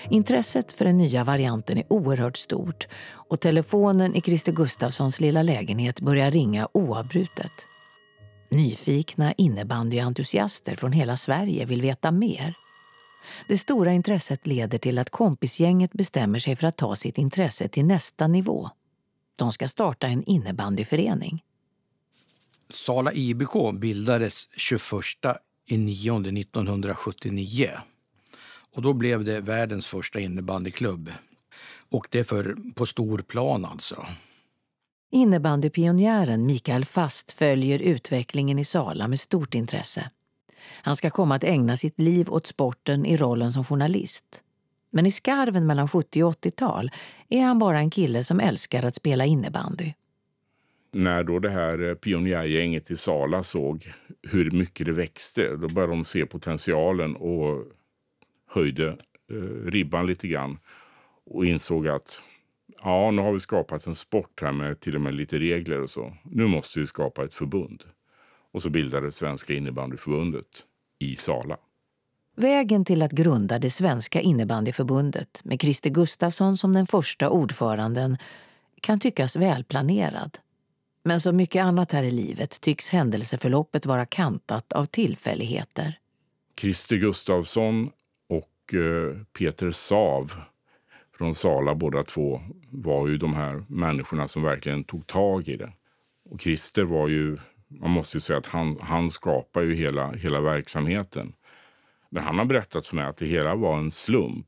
Intresset 0.10 0.72
för 0.72 0.86
den 0.86 0.98
nya 0.98 1.24
varianten 1.24 1.78
är 1.78 1.94
oerhört 1.94 2.38
stort 2.38 2.88
och 3.30 3.40
telefonen 3.40 4.16
i 4.16 4.22
Christer 4.22 4.52
Gustafssons 4.52 5.20
lilla 5.20 5.42
lägenhet 5.42 6.02
börjar 6.02 6.32
ringa 6.32 6.68
oavbrutet. 6.74 7.52
Nyfikna 8.52 9.34
innebandyentusiaster 9.34 10.76
från 10.76 10.92
hela 10.92 11.16
Sverige 11.16 11.66
vill 11.66 11.82
veta 11.82 12.12
mer. 12.12 12.54
Det 13.48 13.58
stora 13.58 13.92
intresset 13.92 14.48
leder 14.48 14.78
till 14.78 15.00
att 15.00 15.10
kompisgänget 15.10 15.94
bestämmer 15.94 16.40
sig 16.40 16.56
för 16.56 16.68
att 16.68 16.78
ta 16.78 16.96
sitt 16.96 17.18
intresse 17.18 17.68
till 17.68 17.86
nästa 17.86 18.28
nivå. 18.28 18.70
De 19.36 19.52
ska 19.52 19.68
starta 19.68 20.08
en 20.08 20.24
innebandyförening. 20.24 21.44
Sala 22.70 23.14
IBK 23.14 23.74
bildades 23.74 24.50
21 24.58 24.92
i 25.66 25.78
9 25.78 26.14
1979. 26.14 27.70
Och 28.76 28.82
då 28.82 28.94
blev 28.94 29.24
det 29.24 29.40
världens 29.40 29.88
första 29.88 30.20
innebandyklubb. 30.20 31.12
Och 31.90 32.08
det 32.10 32.24
för, 32.24 32.56
på 32.76 32.86
stor 32.86 33.20
plan 33.20 33.66
alltså. 33.66 34.06
Innebandypionjären 35.12 36.46
Mikael 36.46 36.86
Fast 36.86 37.32
följer 37.32 37.80
utvecklingen 37.80 38.60
i 38.60 38.66
Sala 38.66 39.08
med 39.08 39.20
stort 39.20 39.56
intresse. 39.56 40.10
Han 40.66 40.96
ska 40.96 41.10
komma 41.10 41.36
att 41.36 41.44
ägna 41.44 41.78
sitt 41.78 42.00
liv 42.00 42.30
åt 42.30 42.48
sporten 42.48 43.06
i 43.06 43.18
rollen 43.18 43.54
som 43.54 43.64
journalist. 43.64 44.44
Men 44.96 45.06
i 45.06 45.12
skarven 45.12 45.66
mellan 45.66 45.88
70 45.88 46.24
och 46.24 46.34
80-tal 46.34 46.92
är 47.30 47.42
han 47.42 47.60
bara 47.60 47.80
en 47.80 47.90
kille 47.90 48.24
som 48.24 48.40
älskar 48.40 48.86
att 48.86 48.96
spela 48.96 49.26
innebandy. 49.26 49.94
När 50.92 51.24
då 51.24 51.40
det 51.40 51.50
här 51.50 51.90
eh, 51.90 51.94
pionjärgänget 51.94 52.92
i 52.92 52.96
Sala 52.96 53.44
såg 53.44 53.94
hur 54.22 54.52
mycket 54.52 54.86
det 54.86 54.92
växte, 54.92 55.56
då 55.56 55.68
började 55.68 55.94
de 55.94 56.06
se 56.06 56.26
potentialen 56.26 57.16
och 57.16 57.66
höjde 58.50 58.88
eh, 59.32 59.66
ribban 59.66 60.06
lite 60.06 60.28
grann 60.28 60.58
och 61.26 61.46
insåg 61.46 61.88
att 61.88 62.22
ja, 62.84 63.12
nu 63.12 63.22
har 63.22 63.32
vi 63.32 63.40
skapat 63.40 63.88
en 63.88 63.96
sport 63.96 64.42
här 64.42 64.52
med 64.52 64.80
till 64.80 64.96
och 64.96 65.02
med 65.02 65.14
lite 65.14 65.40
regler 65.40 65.82
och 65.82 65.90
så. 65.90 66.14
Nu 66.24 66.48
måste 66.48 66.80
vi 66.80 66.86
skapa 66.86 67.24
ett 67.24 67.34
förbund. 67.34 67.84
Och 68.52 68.62
så 68.62 68.70
bildades 68.70 69.16
Svenska 69.16 69.54
innebandyförbundet 69.54 70.66
i 71.00 71.16
Sala. 71.16 71.58
Vägen 72.36 72.86
till 72.86 73.02
att 73.02 73.12
grunda 73.12 73.60
det 73.60 73.70
svenska 73.70 74.22
innebandyförbundet 74.22 75.42
med 75.44 75.62
Christer 75.62 75.90
Gustafsson 75.90 76.58
som 76.58 76.74
den 76.74 76.86
första 76.86 77.30
ordföranden 77.30 78.18
kan 78.82 79.00
tyckas 79.00 79.36
välplanerad. 79.36 80.38
Men 81.04 81.22
som 81.22 81.36
mycket 81.36 81.64
annat 81.64 81.92
här 81.92 82.04
i 82.04 82.12
livet 82.12 82.62
tycks 82.62 82.90
händelseförloppet 82.90 83.86
vara 83.86 84.06
kantat 84.06 84.74
av 84.74 84.86
tillfälligheter. 84.86 86.00
Christer 86.62 86.96
Gustafsson 86.96 87.90
och 88.30 88.74
eh, 88.74 89.18
Peter 89.38 89.72
Sav 89.72 90.34
från 91.18 91.34
Sala 91.34 91.76
båda 91.76 92.04
två 92.04 92.42
var 92.70 93.08
ju 93.08 93.18
de 93.18 93.34
här 93.34 93.64
människorna 93.68 94.28
som 94.28 94.44
verkligen 94.44 94.84
tog 94.84 95.08
tag 95.08 95.48
i 95.48 95.58
det. 95.58 95.74
Och 96.30 96.42
Christer 96.42 96.84
var 96.84 97.08
ju, 97.08 97.38
man 97.68 97.92
måste 97.92 98.18
ju 98.18 98.22
säga 98.22 98.40
att 98.40 98.46
han, 98.46 98.78
han 98.82 99.12
skapar 99.12 99.62
ju 99.62 99.76
hela, 99.76 100.12
hela 100.12 100.42
verksamheten. 100.42 101.34
Men 102.14 102.24
han 102.24 102.38
har 102.38 102.46
berättat 102.46 102.88
för 102.88 102.96
mig 102.96 103.06
att 103.06 103.18
det 103.18 103.26
hela 103.26 103.56
var 103.56 103.78
en 103.78 103.92
slump. 103.92 104.48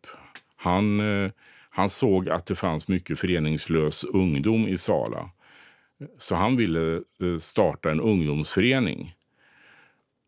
Han, 0.55 0.99
eh, 0.99 1.31
han 1.69 1.89
såg 1.89 2.29
att 2.29 2.45
det 2.45 2.55
fanns 2.55 2.87
mycket 2.87 3.19
föreningslös 3.19 4.03
ungdom 4.03 4.67
i 4.67 4.77
Sala. 4.77 5.29
Så 6.19 6.35
han 6.35 6.55
ville 6.55 6.95
eh, 6.95 7.37
starta 7.39 7.91
en 7.91 8.01
ungdomsförening. 8.01 9.15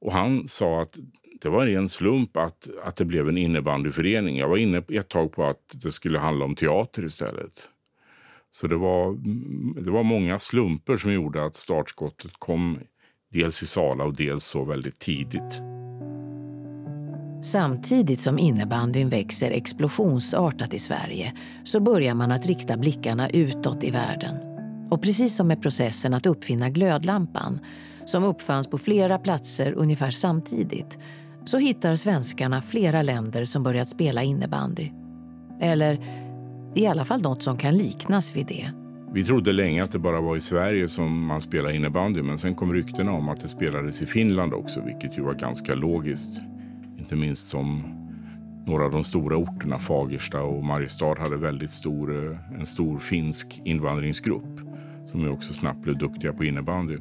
Och 0.01 0.13
han 0.13 0.47
sa 0.47 0.81
att 0.81 0.97
det 1.41 1.49
var 1.49 1.61
en 1.61 1.67
ren 1.67 1.89
slump 1.89 2.37
att, 2.37 2.69
att 2.83 2.95
det 2.95 3.05
blev 3.05 3.29
en 3.29 3.37
innebandyförening. 3.37 4.37
Jag 4.37 4.49
var 4.49 4.57
inne 4.57 4.77
ett 4.77 5.09
tag 5.09 5.31
på 5.31 5.45
att 5.45 5.61
det 5.73 5.91
skulle 5.91 6.19
handla 6.19 6.45
om 6.45 6.55
teater 6.55 7.05
istället. 7.05 7.69
Så 8.51 8.67
det 8.67 8.75
var, 8.75 9.07
mm, 9.09 9.77
det 9.83 9.91
var 9.91 10.03
många 10.03 10.39
slumper 10.39 10.97
som 10.97 11.13
gjorde 11.13 11.45
att 11.45 11.55
startskottet 11.55 12.31
kom 12.39 12.79
dels 13.31 13.63
i 13.63 13.65
Sala 13.65 14.03
och 14.03 14.15
dels 14.15 14.43
så 14.43 14.65
väldigt 14.65 14.99
tidigt. 14.99 15.76
Samtidigt 17.41 18.21
som 18.21 18.39
innebandyn 18.39 19.09
växer 19.09 19.51
explosionsartat 19.51 20.73
i 20.73 20.79
Sverige 20.79 21.33
så 21.63 21.79
börjar 21.79 22.13
man 22.13 22.31
att 22.31 22.45
rikta 22.45 22.77
blickarna 22.77 23.29
utåt 23.29 23.83
i 23.83 23.91
världen. 23.91 24.35
Och 24.89 25.01
precis 25.01 25.35
som 25.35 25.47
med 25.47 25.61
processen 25.61 26.13
att 26.13 26.25
uppfinna 26.25 26.69
glödlampan, 26.69 27.59
som 28.05 28.23
uppfanns 28.23 28.67
på 28.67 28.77
flera 28.77 29.17
platser 29.17 29.73
ungefär 29.73 30.11
samtidigt, 30.11 30.97
så 31.45 31.57
hittar 31.57 31.95
svenskarna 31.95 32.61
flera 32.61 33.01
länder 33.01 33.45
som 33.45 33.63
börjat 33.63 33.89
spela 33.89 34.23
innebandy. 34.23 34.91
Eller 35.61 35.99
i 36.75 36.87
alla 36.87 37.05
fall 37.05 37.21
något 37.21 37.43
som 37.43 37.57
kan 37.57 37.77
liknas 37.77 38.35
vid 38.35 38.47
det. 38.47 38.71
Vi 39.13 39.23
trodde 39.23 39.51
länge 39.51 39.83
att 39.83 39.91
det 39.91 39.99
bara 39.99 40.21
var 40.21 40.35
i 40.35 40.41
Sverige 40.41 40.87
som 40.87 41.25
man 41.25 41.41
spelade 41.41 41.75
innebandy 41.75 42.21
men 42.21 42.37
sen 42.37 42.55
kom 42.55 42.73
ryktena 42.73 43.11
om 43.11 43.29
att 43.29 43.41
det 43.41 43.47
spelades 43.47 44.01
i 44.01 44.05
Finland 44.05 44.53
också 44.53 44.81
vilket 44.81 45.17
ju 45.17 45.21
var 45.21 45.33
ganska 45.33 45.75
logiskt. 45.75 46.41
Inte 47.07 47.15
minst 47.15 47.47
som 47.47 47.83
några 48.65 48.85
av 48.85 48.91
de 48.91 49.03
stora 49.03 49.37
orterna, 49.37 49.79
Fagersta 49.79 50.41
och 50.41 50.63
Mariestad, 50.63 51.15
hade 51.19 51.37
väldigt 51.37 51.69
stor, 51.69 52.31
eh, 52.31 52.59
en 52.59 52.65
stor 52.65 52.99
finsk 52.99 53.61
invandringsgrupp 53.65 54.59
som 55.11 55.21
ju 55.21 55.29
också 55.29 55.53
snabbt 55.53 55.83
blev 55.83 55.97
duktiga 55.97 56.33
på 56.33 56.43
innebandy. 56.43 56.97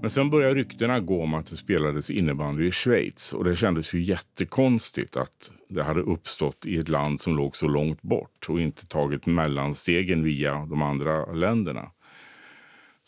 Men 0.00 0.10
sen 0.10 0.30
började 0.30 0.54
ryktena 0.54 1.00
gå 1.00 1.22
om 1.22 1.34
att 1.34 1.46
det 1.46 1.56
spelades 1.56 2.10
innebandy 2.10 2.66
i 2.66 2.70
Schweiz 2.70 3.32
och 3.32 3.44
det 3.44 3.56
kändes 3.56 3.94
ju 3.94 4.02
jättekonstigt 4.02 5.16
att 5.16 5.50
det 5.68 5.82
hade 5.82 6.00
uppstått 6.00 6.66
i 6.66 6.78
ett 6.78 6.88
land 6.88 7.20
som 7.20 7.36
låg 7.36 7.56
så 7.56 7.68
långt 7.68 8.02
bort 8.02 8.46
och 8.48 8.60
inte 8.60 8.86
tagit 8.86 9.26
mellanstegen 9.26 10.24
via 10.24 10.66
de 10.66 10.82
andra 10.82 11.32
länderna. 11.32 11.90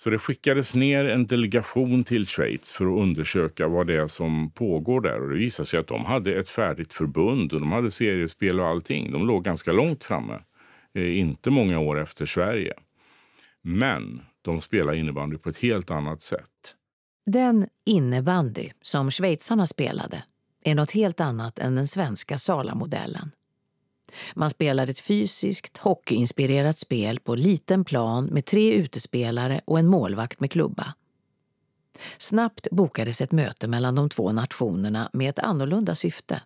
Så 0.03 0.11
det 0.11 0.19
skickades 0.19 0.75
ner 0.75 1.05
en 1.05 1.27
delegation 1.27 2.05
till 2.05 2.27
Schweiz 2.27 2.73
för 2.73 2.85
att 2.85 3.03
undersöka 3.03 3.69
vad 3.69 3.87
det 3.87 3.97
är 3.97 4.07
som 4.07 4.51
pågår 4.51 5.01
där. 5.01 5.23
Och 5.23 5.29
det 5.29 5.37
visade 5.37 5.69
sig 5.69 5.81
att 5.81 5.87
de 5.87 6.05
hade 6.05 6.39
ett 6.39 6.49
färdigt 6.49 6.93
förbund 6.93 7.53
och 7.53 7.61
de 7.61 7.73
hade 7.73 7.91
seriespel 7.91 8.61
och 8.61 8.67
allting. 8.67 9.13
De 9.13 9.27
låg 9.27 9.45
ganska 9.45 9.73
långt 9.73 10.05
framme, 10.05 10.41
eh, 10.95 11.19
inte 11.19 11.51
många 11.51 11.79
år 11.79 12.01
efter 12.01 12.27
Sverige. 12.27 12.75
Men 13.63 14.23
de 14.43 14.61
spelar 14.61 14.93
innebandy 14.93 15.39
på 15.39 15.49
ett 15.49 15.59
helt 15.59 15.91
annat 15.91 16.21
sätt. 16.21 16.75
Den 17.27 17.67
innebandy 17.87 18.71
som 18.81 19.11
schweizarna 19.11 19.67
spelade 19.67 20.25
är 20.65 20.75
något 20.75 20.91
helt 20.91 21.21
annat 21.21 21.59
än 21.59 21.75
den 21.75 21.89
svenska 21.89 22.39
Sala-modellen. 22.39 23.31
Man 24.35 24.51
spelar 24.51 24.87
ett 24.87 25.01
fysiskt, 25.01 25.79
hockeyinspirerat 25.79 26.79
spel 26.79 27.21
på 27.21 27.35
liten 27.35 27.85
plan 27.85 28.25
med 28.25 28.45
tre 28.45 28.73
utespelare 28.73 29.61
och 29.65 29.79
en 29.79 29.87
målvakt 29.87 30.41
med 30.41 30.51
klubba. 30.51 30.95
Snabbt 32.19 32.69
bokades 32.71 33.21
ett 33.21 33.33
möte 33.33 33.69
mellan 33.69 33.95
de 33.95 34.09
två 34.09 34.33
nationerna 34.33 35.11
med 35.13 35.31
ett 35.31 35.39
annorlunda 35.39 35.95
syfte. 35.95 36.43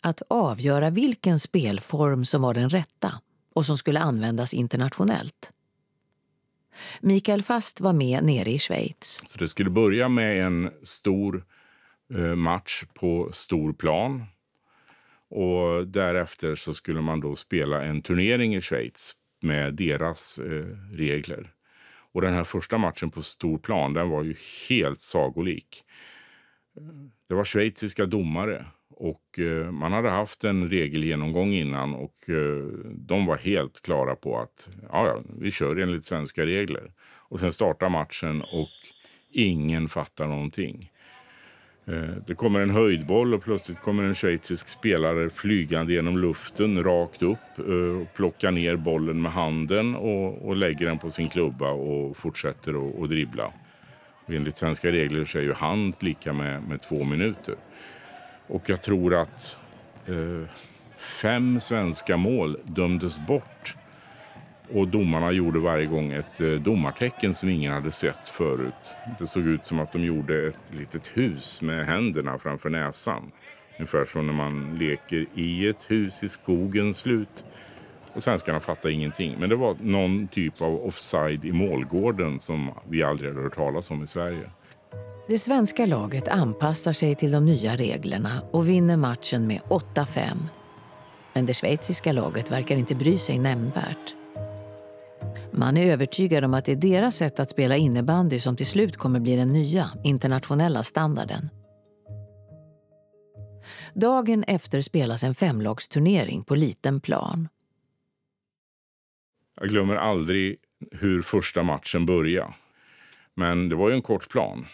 Att 0.00 0.22
avgöra 0.28 0.90
vilken 0.90 1.38
spelform 1.40 2.24
som 2.24 2.42
var 2.42 2.54
den 2.54 2.70
rätta 2.70 3.20
och 3.54 3.66
som 3.66 3.78
skulle 3.78 4.00
användas 4.00 4.54
internationellt. 4.54 5.52
Mikael 7.00 7.42
Fast 7.42 7.80
var 7.80 7.92
med 7.92 8.24
nere 8.24 8.50
i 8.50 8.58
Schweiz. 8.58 9.22
Så 9.26 9.38
det 9.38 9.48
skulle 9.48 9.70
börja 9.70 10.08
med 10.08 10.46
en 10.46 10.70
stor 10.82 11.44
eh, 12.14 12.34
match 12.34 12.84
på 12.94 13.30
stor 13.32 13.72
plan 13.72 14.24
och 15.32 15.86
därefter 15.86 16.54
så 16.54 16.74
skulle 16.74 17.00
man 17.00 17.20
då 17.20 17.34
spela 17.36 17.82
en 17.82 18.02
turnering 18.02 18.54
i 18.54 18.60
Schweiz 18.60 19.12
med 19.42 19.74
deras 19.74 20.38
eh, 20.38 20.66
regler. 20.92 21.50
Och 22.12 22.20
den 22.20 22.32
här 22.32 22.44
första 22.44 22.78
matchen 22.78 23.10
på 23.10 23.22
stor 23.22 23.58
plan, 23.58 23.94
den 23.94 24.08
var 24.08 24.22
ju 24.22 24.34
helt 24.68 25.00
sagolik. 25.00 25.84
Det 27.28 27.34
var 27.34 27.44
schweiziska 27.44 28.06
domare 28.06 28.64
och 28.90 29.38
eh, 29.38 29.70
man 29.70 29.92
hade 29.92 30.10
haft 30.10 30.44
en 30.44 30.68
regelgenomgång 30.68 31.52
innan 31.52 31.94
och 31.94 32.30
eh, 32.30 32.66
de 32.84 33.26
var 33.26 33.36
helt 33.36 33.82
klara 33.82 34.16
på 34.16 34.38
att 34.38 34.68
ja, 34.92 35.20
vi 35.38 35.50
kör 35.50 35.76
enligt 35.76 36.04
svenska 36.04 36.46
regler. 36.46 36.92
Och 37.28 37.40
sen 37.40 37.52
startar 37.52 37.88
matchen 37.88 38.42
och 38.42 38.70
ingen 39.30 39.88
fattar 39.88 40.26
någonting. 40.26 40.90
Eh, 41.86 42.16
det 42.26 42.34
kommer 42.34 42.60
en 42.60 42.70
höjdboll 42.70 43.34
och 43.34 43.42
plötsligt 43.42 43.80
kommer 43.80 44.02
en 44.02 44.14
schweizisk 44.14 44.68
spelare 44.68 45.30
flygande 45.30 45.92
genom 45.92 46.18
luften 46.18 46.84
rakt 46.84 47.22
upp 47.22 47.58
eh, 47.58 48.00
och 48.00 48.14
plockar 48.14 48.50
ner 48.50 48.76
bollen 48.76 49.22
med 49.22 49.32
handen 49.32 49.94
och, 49.94 50.48
och 50.48 50.56
lägger 50.56 50.86
den 50.86 50.98
på 50.98 51.10
sin 51.10 51.28
klubba 51.28 51.70
och 51.70 52.16
fortsätter 52.16 53.02
att 53.02 53.08
dribbla. 53.08 53.52
Och 54.26 54.34
enligt 54.34 54.56
svenska 54.56 54.92
regler 54.92 55.24
så 55.24 55.38
är 55.38 55.42
ju 55.42 55.52
hand 55.52 55.94
lika 56.00 56.32
med, 56.32 56.62
med 56.62 56.82
två 56.82 57.04
minuter. 57.04 57.54
Och 58.46 58.70
jag 58.70 58.82
tror 58.82 59.14
att 59.14 59.58
eh, 60.06 60.48
fem 60.96 61.60
svenska 61.60 62.16
mål 62.16 62.58
dömdes 62.64 63.26
bort 63.26 63.76
och 64.74 64.88
domarna 64.88 65.32
gjorde 65.32 65.58
varje 65.58 65.86
gång 65.86 66.12
ett 66.12 66.40
eh, 66.40 66.50
domartecken 66.50 67.34
som 67.34 67.48
ingen 67.48 67.72
hade 67.72 67.90
sett 67.90 68.28
förut. 68.28 68.94
Det 69.18 69.26
såg 69.26 69.46
ut 69.46 69.64
som 69.64 69.80
att 69.80 69.92
de 69.92 70.04
gjorde 70.04 70.48
ett 70.48 70.78
litet 70.78 71.16
hus 71.16 71.62
med 71.62 71.86
händerna 71.86 72.38
framför 72.38 72.70
näsan. 72.70 73.32
Ungefär 73.78 74.04
som 74.04 74.26
när 74.26 74.32
man 74.32 74.76
leker 74.80 75.26
i 75.34 75.68
ett 75.68 75.90
hus 75.90 76.22
i 76.22 76.28
skogen 76.28 76.94
slut. 76.94 77.44
Och 78.14 78.22
svenskarna 78.22 78.60
fattade 78.60 78.94
ingenting. 78.94 79.36
Men 79.38 79.48
det 79.48 79.56
var 79.56 79.76
någon 79.80 80.28
typ 80.28 80.60
av 80.60 80.86
offside 80.86 81.44
i 81.44 81.52
målgården 81.52 82.40
som 82.40 82.70
vi 82.88 83.02
aldrig 83.02 83.30
hade 83.30 83.42
hört 83.42 83.54
talas 83.54 83.90
om 83.90 84.02
i 84.02 84.06
Sverige. 84.06 84.50
Det 85.28 85.38
svenska 85.38 85.86
laget 85.86 86.28
anpassar 86.28 86.92
sig 86.92 87.14
till 87.14 87.30
de 87.30 87.46
nya 87.46 87.76
reglerna 87.76 88.42
och 88.50 88.68
vinner 88.68 88.96
matchen 88.96 89.46
med 89.46 89.60
8-5. 89.68 90.20
Men 91.32 91.46
det 91.46 91.54
schweiziska 91.54 92.12
laget 92.12 92.50
verkar 92.50 92.76
inte 92.76 92.94
bry 92.94 93.18
sig 93.18 93.38
nämnvärt. 93.38 94.21
Man 95.54 95.76
är 95.76 95.92
övertygad 95.92 96.44
om 96.44 96.54
att 96.54 96.64
det 96.64 96.72
är 96.72 96.76
deras 96.76 97.16
sätt 97.16 97.40
att 97.40 97.50
spela 97.50 97.76
innebandy 97.76 98.38
som 98.38 98.56
till 98.56 98.66
slut 98.66 98.96
kommer 98.96 99.20
bli 99.20 99.36
den 99.36 99.52
nya 99.52 99.90
internationella 100.04 100.82
standarden. 100.82 101.48
Dagen 103.94 104.44
efter 104.44 104.80
spelas 104.80 105.24
en 105.24 105.34
femlagsturnering 105.34 106.44
på 106.44 106.54
liten 106.54 107.00
plan. 107.00 107.48
Jag 109.60 109.68
glömmer 109.68 109.96
aldrig 109.96 110.56
hur 110.90 111.22
första 111.22 111.62
matchen 111.62 112.06
började. 112.06 112.52
Men 113.34 113.68
det 113.68 113.76
var 113.76 113.88
ju 113.88 113.94
en 113.94 114.02
kort 114.02 114.28
plan. 114.28 114.64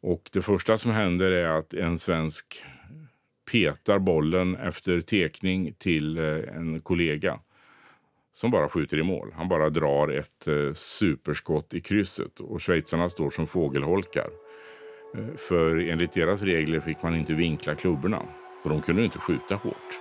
Och 0.00 0.30
det 0.32 0.42
första 0.42 0.78
som 0.78 0.90
händer 0.90 1.30
är 1.30 1.48
att 1.58 1.74
en 1.74 1.98
svensk 1.98 2.64
petar 3.52 3.98
bollen 3.98 4.56
efter 4.56 5.00
tekning 5.00 5.74
till 5.78 6.18
eh, 6.18 6.24
en 6.24 6.80
kollega 6.80 7.40
som 8.34 8.50
bara 8.50 8.68
skjuter 8.68 8.98
i 8.98 9.02
mål. 9.02 9.32
Han 9.36 9.48
bara 9.48 9.70
drar 9.70 10.08
ett 10.08 10.48
eh, 10.48 10.72
superskott 10.74 11.74
i 11.74 11.80
krysset 11.80 12.40
och 12.40 12.62
schweizarna 12.62 13.08
står 13.08 13.30
som 13.30 13.46
fågelholkar. 13.46 14.28
Eh, 15.16 15.36
för 15.36 15.76
enligt 15.76 16.12
deras 16.12 16.42
regler 16.42 16.80
fick 16.80 17.02
man 17.02 17.16
inte 17.16 17.32
vinkla 17.32 17.74
klubborna, 17.74 18.22
så 18.62 18.68
de 18.68 18.82
kunde 18.82 19.04
inte 19.04 19.18
skjuta 19.18 19.54
hårt. 19.54 20.00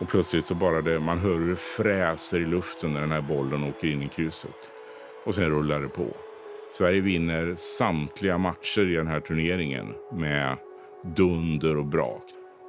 Och 0.00 0.08
plötsligt 0.08 0.44
så 0.44 0.54
bara 0.54 0.82
det, 0.82 0.98
man 0.98 1.18
hör 1.18 1.38
hur 1.38 1.50
det 1.50 1.56
fräser 1.56 2.40
i 2.40 2.46
luften 2.46 2.92
när 2.92 3.00
den 3.00 3.12
här 3.12 3.20
bollen 3.20 3.64
åker 3.64 3.88
in 3.88 4.02
i 4.02 4.08
krysset. 4.08 4.70
Och 5.24 5.34
sen 5.34 5.50
rullar 5.50 5.80
det 5.80 5.88
på. 5.88 6.06
Sverige 6.72 7.00
vinner 7.00 7.54
samtliga 7.56 8.38
matcher 8.38 8.90
i 8.90 8.94
den 8.94 9.06
här 9.06 9.20
turneringen 9.20 9.94
med 10.12 10.56
dunder 11.16 11.76
och 11.76 11.86
brak. 11.86 12.24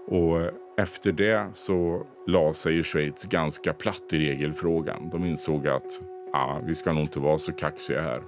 Och 0.08 0.42
eh, 0.42 0.52
efter 0.80 1.12
det 1.12 1.50
så 1.54 2.06
la 2.28 2.54
sig 2.54 2.74
ju 2.74 2.84
Schweiz 2.84 3.26
ganska 3.26 3.74
platt 3.74 4.14
i 4.14 4.18
regelfrågan. 4.18 5.10
De 5.10 5.26
insåg 5.26 5.68
att 5.68 6.02
ah, 6.34 6.60
vi 6.64 6.76
ska 6.76 6.94
nog 6.94 7.04
inte 7.04 7.20
vara 7.20 7.38
så 7.38 7.52
kaxiga 7.52 8.02
här. 8.02 8.22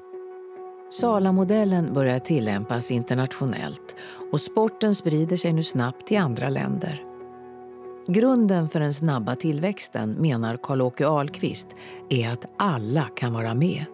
Sala-modellen 0.90 1.94
börjar 1.94 2.20
tillämpas 2.20 2.92
internationellt 2.92 3.96
och 4.32 4.42
sporten 4.42 4.96
sprider 4.96 5.38
sig 5.38 5.54
nu 5.54 5.64
snabbt 5.64 6.08
till 6.08 6.18
andra 6.18 6.50
länder. 6.50 7.04
Grunden 8.08 8.70
för 8.70 8.80
den 8.80 8.94
snabba 8.94 9.36
tillväxten, 9.36 10.12
menar 10.12 10.58
Karl-Åke 10.58 11.08
Ahlqvist, 11.08 11.68
är 12.10 12.30
att 12.30 12.46
alla 12.58 13.04
kan 13.16 13.34
vara 13.34 13.54
med. 13.54 13.86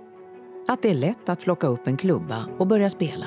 Att 0.67 0.81
det 0.81 0.89
är 0.89 0.95
lätt 0.95 1.29
att 1.29 1.39
plocka 1.39 1.67
upp 1.67 1.87
en 1.87 1.97
klubba 1.97 2.45
och 2.57 2.67
börja 2.67 2.89
spela. 2.89 3.25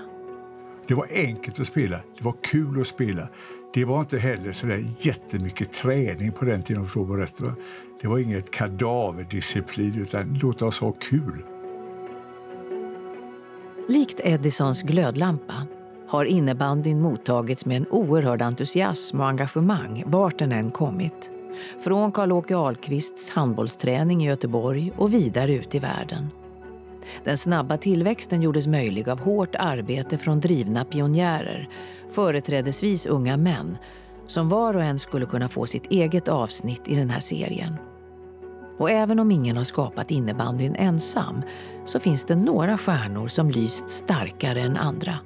Det 0.87 0.95
var 0.95 1.07
enkelt 1.15 1.61
att 1.61 1.67
spela, 1.67 1.97
det 2.19 2.25
var 2.25 2.35
kul 2.43 2.81
att 2.81 2.87
spela. 2.87 3.29
Det 3.75 3.85
var 3.85 4.01
inte 4.01 4.19
heller 4.19 4.53
så 4.53 4.67
där 4.67 4.85
jättemycket 4.99 5.73
träning 5.73 6.33
på 6.33 6.45
den 6.45 6.63
tiden. 6.63 6.85
Förstår 6.85 7.17
rätt. 7.17 7.41
Det 8.03 8.09
var 8.09 8.19
inget 8.19 8.51
kadaverdisciplin, 8.51 9.95
utan 9.95 10.39
låt 10.43 10.63
oss 10.63 10.81
ha 10.81 10.93
kul. 10.93 11.45
Likt 13.89 14.21
Edisons 14.25 14.83
glödlampa 14.83 15.67
har 16.09 16.25
innebandyn 16.25 17.01
mottagits 17.01 17.67
med 17.67 17.77
en 17.77 17.87
oerhörd 17.91 18.43
entusiasm 18.43 19.21
och 19.21 19.29
engagemang 19.29 20.03
vart 20.07 20.39
den 20.39 20.53
än 20.53 20.71
kommit. 20.71 21.33
Från 21.85 22.13
Karl-Åke 22.13 22.57
Ahlqvists 22.57 23.31
handbollsträning 23.31 24.25
i 24.25 24.27
Göteborg 24.27 24.93
och 24.97 25.15
vidare 25.15 25.55
ut 25.55 25.75
i 25.75 25.79
världen. 25.79 26.29
Den 27.25 27.39
snabba 27.39 27.77
tillväxten 27.77 28.43
gjordes 28.43 28.67
möjlig 28.67 29.09
av 29.09 29.21
hårt 29.21 29.55
arbete 29.55 30.19
från 30.19 30.41
drivna 30.41 30.85
pionjärer, 30.85 31.69
företrädesvis 32.09 33.07
unga 33.07 33.37
män, 33.37 33.79
som 34.27 34.49
var 34.49 34.77
och 34.77 34.83
en 34.83 34.99
skulle 34.99 35.27
kunna 35.27 35.49
få 35.49 35.67
sitt 35.67 35.87
eget 35.87 36.29
avsnitt 36.29 36.89
i 36.89 36.97
den 36.97 37.11
här 37.11 37.21
serien. 37.21 37.77
Och 38.79 38.91
även 38.91 39.19
om 39.19 39.31
ingen 39.31 39.57
har 39.57 39.65
skapat 39.65 40.11
innebandyn 40.11 40.75
ensam 40.75 41.43
så 41.85 42.01
finns 42.01 42.25
det 42.25 42.37
några 42.37 42.79
stjärnor 42.79 43.29
som 43.29 43.51
lyst 43.51 43.91
starkare 43.91 44.61
än 44.61 44.77
andra. 44.77 45.19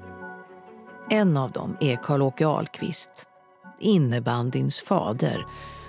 En 1.10 1.36
av 1.36 1.50
dem 1.50 1.76
är 1.80 1.96
Karl-Åke 1.96 2.46
Ahlqvist, 2.46 3.28
innebandyns 3.80 4.80
fader 4.80 5.46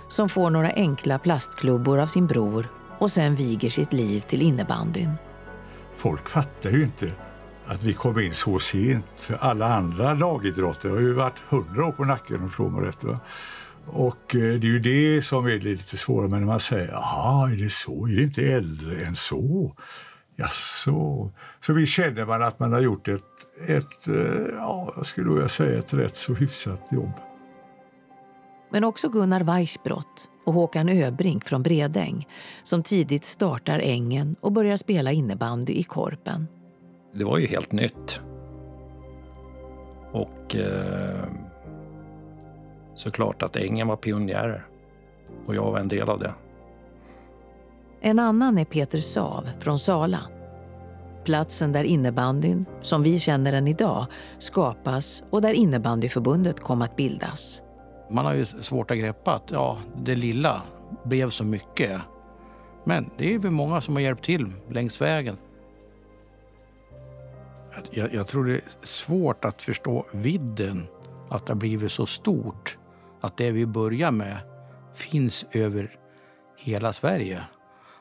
som 0.10 0.30
får 0.30 0.50
några 0.50 0.70
enkla 0.70 1.20
plastklubbor 1.20 2.00
av 2.00 2.08
sin 2.08 2.28
bror 2.28 2.72
och 3.00 3.12
sen 3.12 3.36
viger 3.36 3.70
sitt 3.70 3.94
liv 3.94 4.22
till 4.22 4.42
innebandyn. 4.42 5.12
Folk 5.98 6.30
fattar 6.30 6.70
ju 6.70 6.84
inte 6.84 7.12
att 7.66 7.84
vi 7.84 7.94
kom 7.94 8.20
in 8.20 8.34
så 8.34 8.60
sent. 8.60 9.06
För 9.16 9.36
alla 9.36 9.76
andra 9.76 10.14
lagidrotter 10.14 10.90
har 10.90 11.00
ju 11.00 11.14
varit 11.14 11.40
hundra 11.50 11.86
år 11.86 11.92
på 11.92 12.06
nacken 12.06 12.42
om 12.42 12.50
förstår 12.50 12.82
rätt. 12.82 13.04
Va? 13.04 13.20
Och 13.86 14.36
eh, 14.36 14.60
det 14.60 14.68
är 14.68 14.72
ju 14.72 14.80
det 14.80 15.22
som 15.22 15.46
är 15.46 15.60
lite 15.60 15.98
svårare. 15.98 16.30
Men 16.30 16.40
när 16.40 16.48
man 16.48 16.60
säger 16.60 16.88
jaha, 16.88 17.52
är 17.52 17.56
det 17.56 17.70
så? 17.70 18.08
Är 18.08 18.16
det 18.16 18.24
inte 18.24 18.42
äldre 18.42 19.06
än 19.06 19.16
så? 19.16 19.76
Ja, 20.36 20.48
så. 20.52 21.32
så 21.60 21.74
vi 21.74 21.86
känner 21.86 22.26
man 22.26 22.44
att 22.44 22.60
man 22.60 22.74
har 22.74 22.82
gjort 22.82 23.08
ett, 23.08 23.24
ett 23.68 24.08
eh, 24.08 24.56
ja, 24.56 24.94
jag 24.96 25.06
skulle 25.06 25.42
jag 25.42 25.52
säga 25.52 25.80
ett 25.80 25.94
rätt 25.94 26.16
så 26.16 26.34
hyfsat 26.34 26.92
jobb. 26.92 27.14
Men 28.72 28.84
också 28.84 29.10
Gunnar 29.10 29.42
Weissbrott 29.42 30.30
och 30.46 30.54
Håkan 30.54 30.90
Öbrink 30.90 31.46
från 31.46 31.64
Bredäng 31.64 32.28
som 32.64 32.84
tidigt 32.84 33.26
startar 33.26 33.80
Ängen 33.80 34.36
och 34.42 34.52
börjar 34.52 34.78
spela 34.78 35.12
innebandy 35.12 35.74
i 35.74 35.84
Korpen. 35.84 36.48
Det 37.14 37.24
var 37.24 37.38
ju 37.38 37.48
helt 37.48 37.72
nytt. 37.72 38.22
Och 40.12 40.56
eh, 40.56 41.26
såklart 42.96 43.44
att 43.44 43.56
Ängen 43.56 43.88
var 43.88 43.96
pionjärer. 43.96 44.66
Och 45.48 45.56
jag 45.56 45.72
var 45.72 45.80
en 45.80 45.88
del 45.88 46.10
av 46.10 46.20
det. 46.20 46.34
En 48.02 48.20
annan 48.20 48.58
är 48.58 48.66
Peter 48.66 49.00
Sav 49.00 49.50
från 49.60 49.80
Sala. 49.80 50.22
Platsen 51.24 51.72
där 51.72 51.84
innebandyn, 51.84 52.66
som 52.82 53.04
vi 53.04 53.20
känner 53.20 53.52
den 53.52 53.68
idag, 53.68 54.06
skapas 54.40 55.24
och 55.30 55.42
där 55.42 55.54
innebandyförbundet 55.54 56.60
kom 56.60 56.82
att 56.82 56.96
bildas. 56.96 57.62
Man 58.10 58.26
har 58.26 58.34
ju 58.34 58.46
svårt 58.46 58.92
att 58.92 58.98
greppa 58.98 59.36
att 59.36 59.52
ja, 59.52 59.78
det 59.98 60.16
lilla 60.16 60.62
blev 61.04 61.30
så 61.30 61.44
mycket. 61.44 62.02
Men 62.84 63.10
det 63.18 63.26
är 63.26 63.30
ju 63.30 63.50
många 63.50 63.82
som 63.82 63.94
har 63.94 64.02
hjälpt 64.02 64.26
till 64.26 64.54
längs 64.70 65.02
vägen. 65.02 65.38
Jag, 67.92 68.14
jag 68.14 68.28
tror 68.28 68.46
det 68.46 68.54
är 68.54 68.62
svårt 68.84 69.46
att 69.46 69.64
förstå 69.64 70.06
vidden 70.14 70.88
att 71.30 71.46
det 71.46 71.54
har 71.54 71.60
blivit 71.60 71.92
så 71.92 72.06
stort. 72.06 72.78
Att 73.22 73.38
det 73.38 73.52
vi 73.52 73.66
börjar 73.66 74.12
med 74.12 74.38
finns 74.96 75.46
över 75.52 75.96
hela 76.58 76.94
Sverige. 76.94 77.44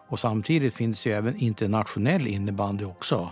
Och 0.08 0.18
samtidigt 0.18 0.74
finns 0.74 1.06
ju 1.06 1.12
även 1.12 1.36
internationell 1.36 2.26
innebandy 2.26 2.84
också. 2.84 3.30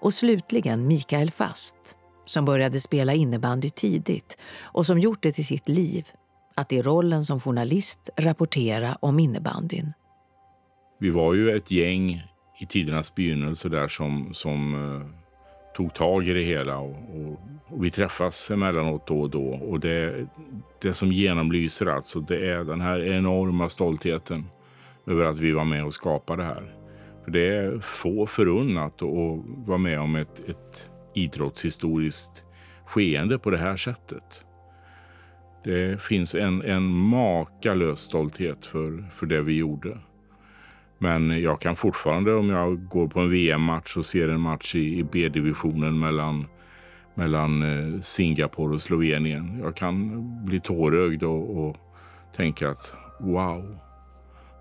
Och 0.00 0.14
slutligen 0.14 0.86
Mikael 0.86 1.30
Fast 1.30 1.97
som 2.28 2.44
började 2.44 2.80
spela 2.80 3.14
innebandy 3.14 3.70
tidigt 3.70 4.38
och 4.62 4.86
som 4.86 4.98
gjort 4.98 5.22
det 5.22 5.32
till 5.32 5.46
sitt 5.46 5.68
liv 5.68 6.06
att 6.54 6.72
i 6.72 6.82
rollen 6.82 7.24
som 7.24 7.40
journalist 7.40 8.10
rapportera 8.16 8.98
om 9.00 9.18
innebandyn. 9.18 9.92
Vi 10.98 11.10
var 11.10 11.34
ju 11.34 11.56
ett 11.56 11.70
gäng 11.70 12.22
i 12.60 12.66
tidernas 12.66 13.14
begynnelse 13.14 13.68
där 13.68 13.88
som, 13.88 14.28
som 14.32 14.74
uh, 14.74 15.06
tog 15.76 15.94
tag 15.94 16.28
i 16.28 16.32
det 16.32 16.42
hela 16.42 16.78
och, 16.78 16.90
och, 16.90 17.40
och, 17.68 17.84
vi 17.84 17.90
träffas 17.90 18.50
emellanåt 18.50 19.06
då 19.06 19.20
och 19.20 19.30
då. 19.30 19.48
Och 19.48 19.80
det, 19.80 20.26
det 20.82 20.94
som 20.94 21.12
genomlyser 21.12 21.86
alltså, 21.86 22.20
det 22.20 22.50
är 22.50 22.64
den 22.64 22.80
här 22.80 23.00
enorma 23.00 23.68
stoltheten 23.68 24.46
över 25.06 25.24
att 25.24 25.38
vi 25.38 25.52
var 25.52 25.64
med 25.64 25.84
och 25.84 25.94
skapade 25.94 26.42
det 26.42 26.46
här. 26.46 26.74
För 27.24 27.30
det 27.30 27.48
är 27.48 27.80
få 27.80 28.26
förunnat 28.26 29.02
att 29.02 29.44
vara 29.66 29.78
med 29.78 30.00
om 30.00 30.16
ett, 30.16 30.48
ett 30.48 30.90
idrottshistoriskt 31.14 32.44
skeende 32.86 33.38
på 33.38 33.50
det 33.50 33.58
här 33.58 33.76
sättet. 33.76 34.44
Det 35.64 36.02
finns 36.02 36.34
en, 36.34 36.62
en 36.62 36.88
makalös 36.88 38.00
stolthet 38.00 38.66
för, 38.66 39.10
för 39.10 39.26
det 39.26 39.42
vi 39.42 39.56
gjorde. 39.56 39.98
Men 40.98 41.42
jag 41.42 41.60
kan 41.60 41.76
fortfarande 41.76 42.34
om 42.34 42.50
jag 42.50 42.88
går 42.88 43.08
på 43.08 43.20
en 43.20 43.30
VM-match 43.30 43.96
och 43.96 44.04
ser 44.04 44.28
en 44.28 44.40
match 44.40 44.74
i, 44.74 44.98
i 44.98 45.04
B-divisionen 45.04 45.98
mellan, 45.98 46.46
mellan 47.14 47.62
eh, 47.62 48.00
Singapore 48.00 48.74
och 48.74 48.80
Slovenien. 48.80 49.58
Jag 49.62 49.76
kan 49.76 50.24
bli 50.44 50.60
tårögd 50.60 51.22
och, 51.22 51.68
och 51.68 51.76
tänka 52.36 52.70
att 52.70 52.94
wow, 53.20 53.78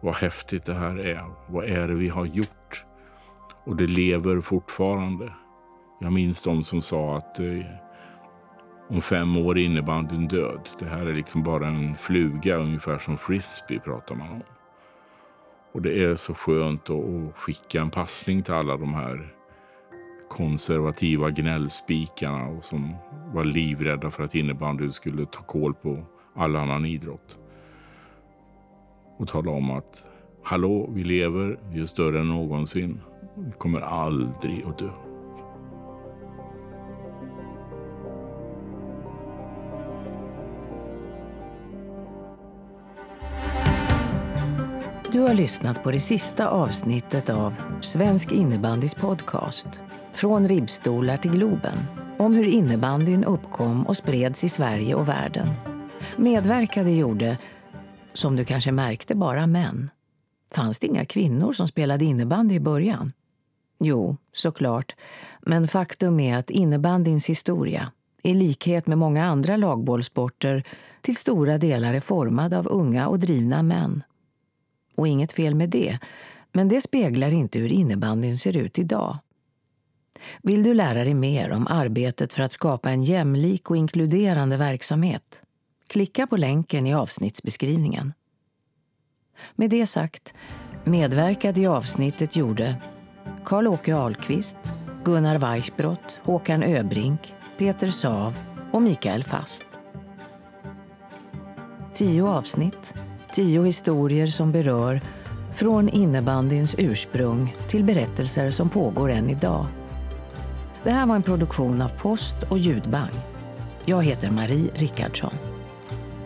vad 0.02 0.16
häftigt 0.16 0.66
det 0.66 0.74
här 0.74 1.00
är. 1.00 1.24
Vad 1.48 1.66
är 1.66 1.88
det 1.88 1.96
vi 1.96 2.10
har 2.10 2.26
gjort? 2.26 2.86
Och 3.66 3.76
det 3.76 3.88
lever 3.88 4.42
fortfarande. 4.42 5.34
Jag 6.00 6.14
minns 6.14 6.44
de 6.44 6.64
som 6.64 6.82
sa 6.82 7.18
att 7.18 7.40
eh, 7.40 7.66
om 8.90 9.02
fem 9.02 9.38
år 9.38 9.58
är 9.58 9.64
innebandyn 9.64 10.28
död. 10.28 10.70
Det 10.80 10.86
här 10.86 11.06
är 11.06 11.14
liksom 11.14 11.44
bara 11.44 11.68
en 11.68 11.96
fluga, 11.96 12.56
ungefär 12.56 12.98
som 12.98 13.18
frisbee 13.18 13.80
pratar 13.80 14.16
man 14.16 14.30
om. 14.30 14.42
Och 15.74 15.82
det 15.82 16.04
är 16.04 16.16
så 16.16 16.34
skönt 16.34 16.90
att 16.90 17.36
skicka 17.36 17.82
en 17.82 17.90
passning 17.90 18.44
till 18.44 18.54
alla 18.54 18.78
de 18.78 18.94
här 18.94 19.34
konservativa 20.30 21.30
gnällspikarna 21.30 22.48
och 22.48 22.66
som 22.66 22.96
var 23.34 23.44
livrädda 23.44 24.10
för 24.10 24.24
att 24.24 24.36
innebandyn 24.36 24.92
skulle 24.92 25.26
ta 25.26 25.42
koll 25.42 25.74
på 25.74 26.04
all 26.36 26.56
annan 26.56 26.86
idrott. 26.86 27.40
Och 29.18 29.28
tala 29.28 29.52
om 29.52 29.72
att 29.72 30.12
hallå, 30.44 30.90
vi 30.94 31.04
lever, 31.04 31.60
vi 31.70 31.82
är 31.82 31.86
större 31.86 32.20
än 32.20 32.28
någonsin. 32.28 33.02
Vi 33.36 33.52
kommer 33.52 33.82
aldrig 33.82 34.64
att 34.66 34.78
dö. 34.78 35.07
Du 45.17 45.21
har 45.21 45.34
lyssnat 45.34 45.84
på 45.84 45.91
det 45.91 45.99
sista 45.99 46.47
avsnittet 46.47 47.30
av 47.30 47.56
Svensk 47.82 48.32
innebandys 48.32 48.95
podcast 48.95 49.67
Från 50.13 50.47
ribbstolar 50.47 51.17
till 51.17 51.32
Globen 51.32 51.77
om 52.17 52.34
hur 52.34 52.47
innebandyn 52.47 53.23
uppkom 53.23 53.88
och 53.88 53.97
spreds 53.97 54.43
i 54.43 54.49
Sverige 54.49 54.95
och 54.95 55.10
världen. 55.10 55.47
Medverkade 56.17 56.91
gjorde, 56.91 57.38
som 58.13 58.36
du 58.36 58.45
kanske 58.45 58.71
märkte, 58.71 59.15
bara 59.15 59.47
män. 59.47 59.89
Fanns 60.56 60.80
det 60.80 60.88
inga 60.88 61.06
kvinnor 61.06 61.51
som 61.51 61.67
spelade 61.67 62.06
innebandy 62.06 62.56
i 62.56 62.60
början? 62.60 63.13
Jo, 63.80 64.17
såklart. 64.34 64.95
Men 65.41 65.67
faktum 65.67 66.19
är 66.19 66.38
att 66.38 66.49
innebandyns 66.49 67.30
historia, 67.30 67.91
i 68.23 68.34
likhet 68.34 68.88
med 68.88 68.97
många 68.97 69.25
andra 69.25 69.58
lagbollsporter, 69.58 70.63
till 71.01 71.15
stora 71.15 71.58
delar 71.58 71.93
är 71.93 71.99
formad 71.99 72.53
av 72.53 72.67
unga 72.67 73.08
och 73.08 73.19
drivna 73.19 73.63
män 73.63 74.03
och 74.98 75.08
inget 75.08 75.34
fel 75.34 75.56
med 75.56 75.70
det, 75.70 75.98
men 76.52 76.70
det 76.70 76.82
speglar 76.82 77.32
inte 77.32 77.60
hur 77.60 77.72
innebandyn 77.72 78.38
ser 78.38 78.58
ut 78.58 78.80
idag. 78.80 79.18
Vill 80.42 80.64
du 80.64 80.74
lära 80.74 81.04
dig 81.04 81.14
mer 81.14 81.52
om 81.52 81.68
arbetet 81.68 82.34
för 82.34 82.44
att 82.44 82.52
skapa 82.52 82.90
en 82.92 83.04
jämlik 83.04 83.70
och 83.70 83.78
inkluderande 83.78 84.58
verksamhet? 84.58 85.42
Klicka 85.90 86.28
på 86.28 86.38
länken 86.38 86.88
i 86.88 86.94
avsnittsbeskrivningen. 86.94 88.14
Med 89.56 89.70
det 89.70 89.86
sagt, 89.86 90.34
medverkade 90.84 91.62
i 91.62 91.68
avsnittet 91.68 92.36
gjorde 92.36 92.82
Karl-Åke 93.46 93.96
Ahlqvist, 93.96 94.58
Gunnar 95.04 95.40
Weichbrott, 95.40 96.20
Håkan 96.24 96.64
Öbrink, 96.64 97.34
Peter 97.58 97.90
Sav 97.90 98.34
och 98.72 98.82
Mikael 98.82 99.24
Fast. 99.24 99.66
Tio 101.94 102.24
avsnitt 102.24 102.94
Tio 103.38 103.63
historier 103.63 104.28
som 104.28 104.52
berör 104.52 105.02
från 105.54 105.89
innebandyns 105.89 106.76
ursprung 106.78 107.56
till 107.67 107.84
berättelser 107.84 108.50
som 108.50 108.69
pågår 108.69 109.12
än 109.12 109.30
idag. 109.30 109.67
Det 110.84 110.91
här 110.91 111.06
var 111.06 111.15
en 111.15 111.23
produktion 111.23 111.82
av 111.82 111.89
Post 111.89 112.36
och 112.50 112.58
ljudbang. 112.58 113.12
Jag 113.86 114.04
heter 114.04 114.32
Marie 114.32 114.69
Rickardsson. 114.73 115.34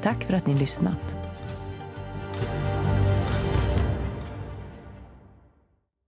Tack 0.02 0.24
för 0.24 0.34
att 0.34 0.48
ni 0.48 0.54
lyssnat. 0.54 1.21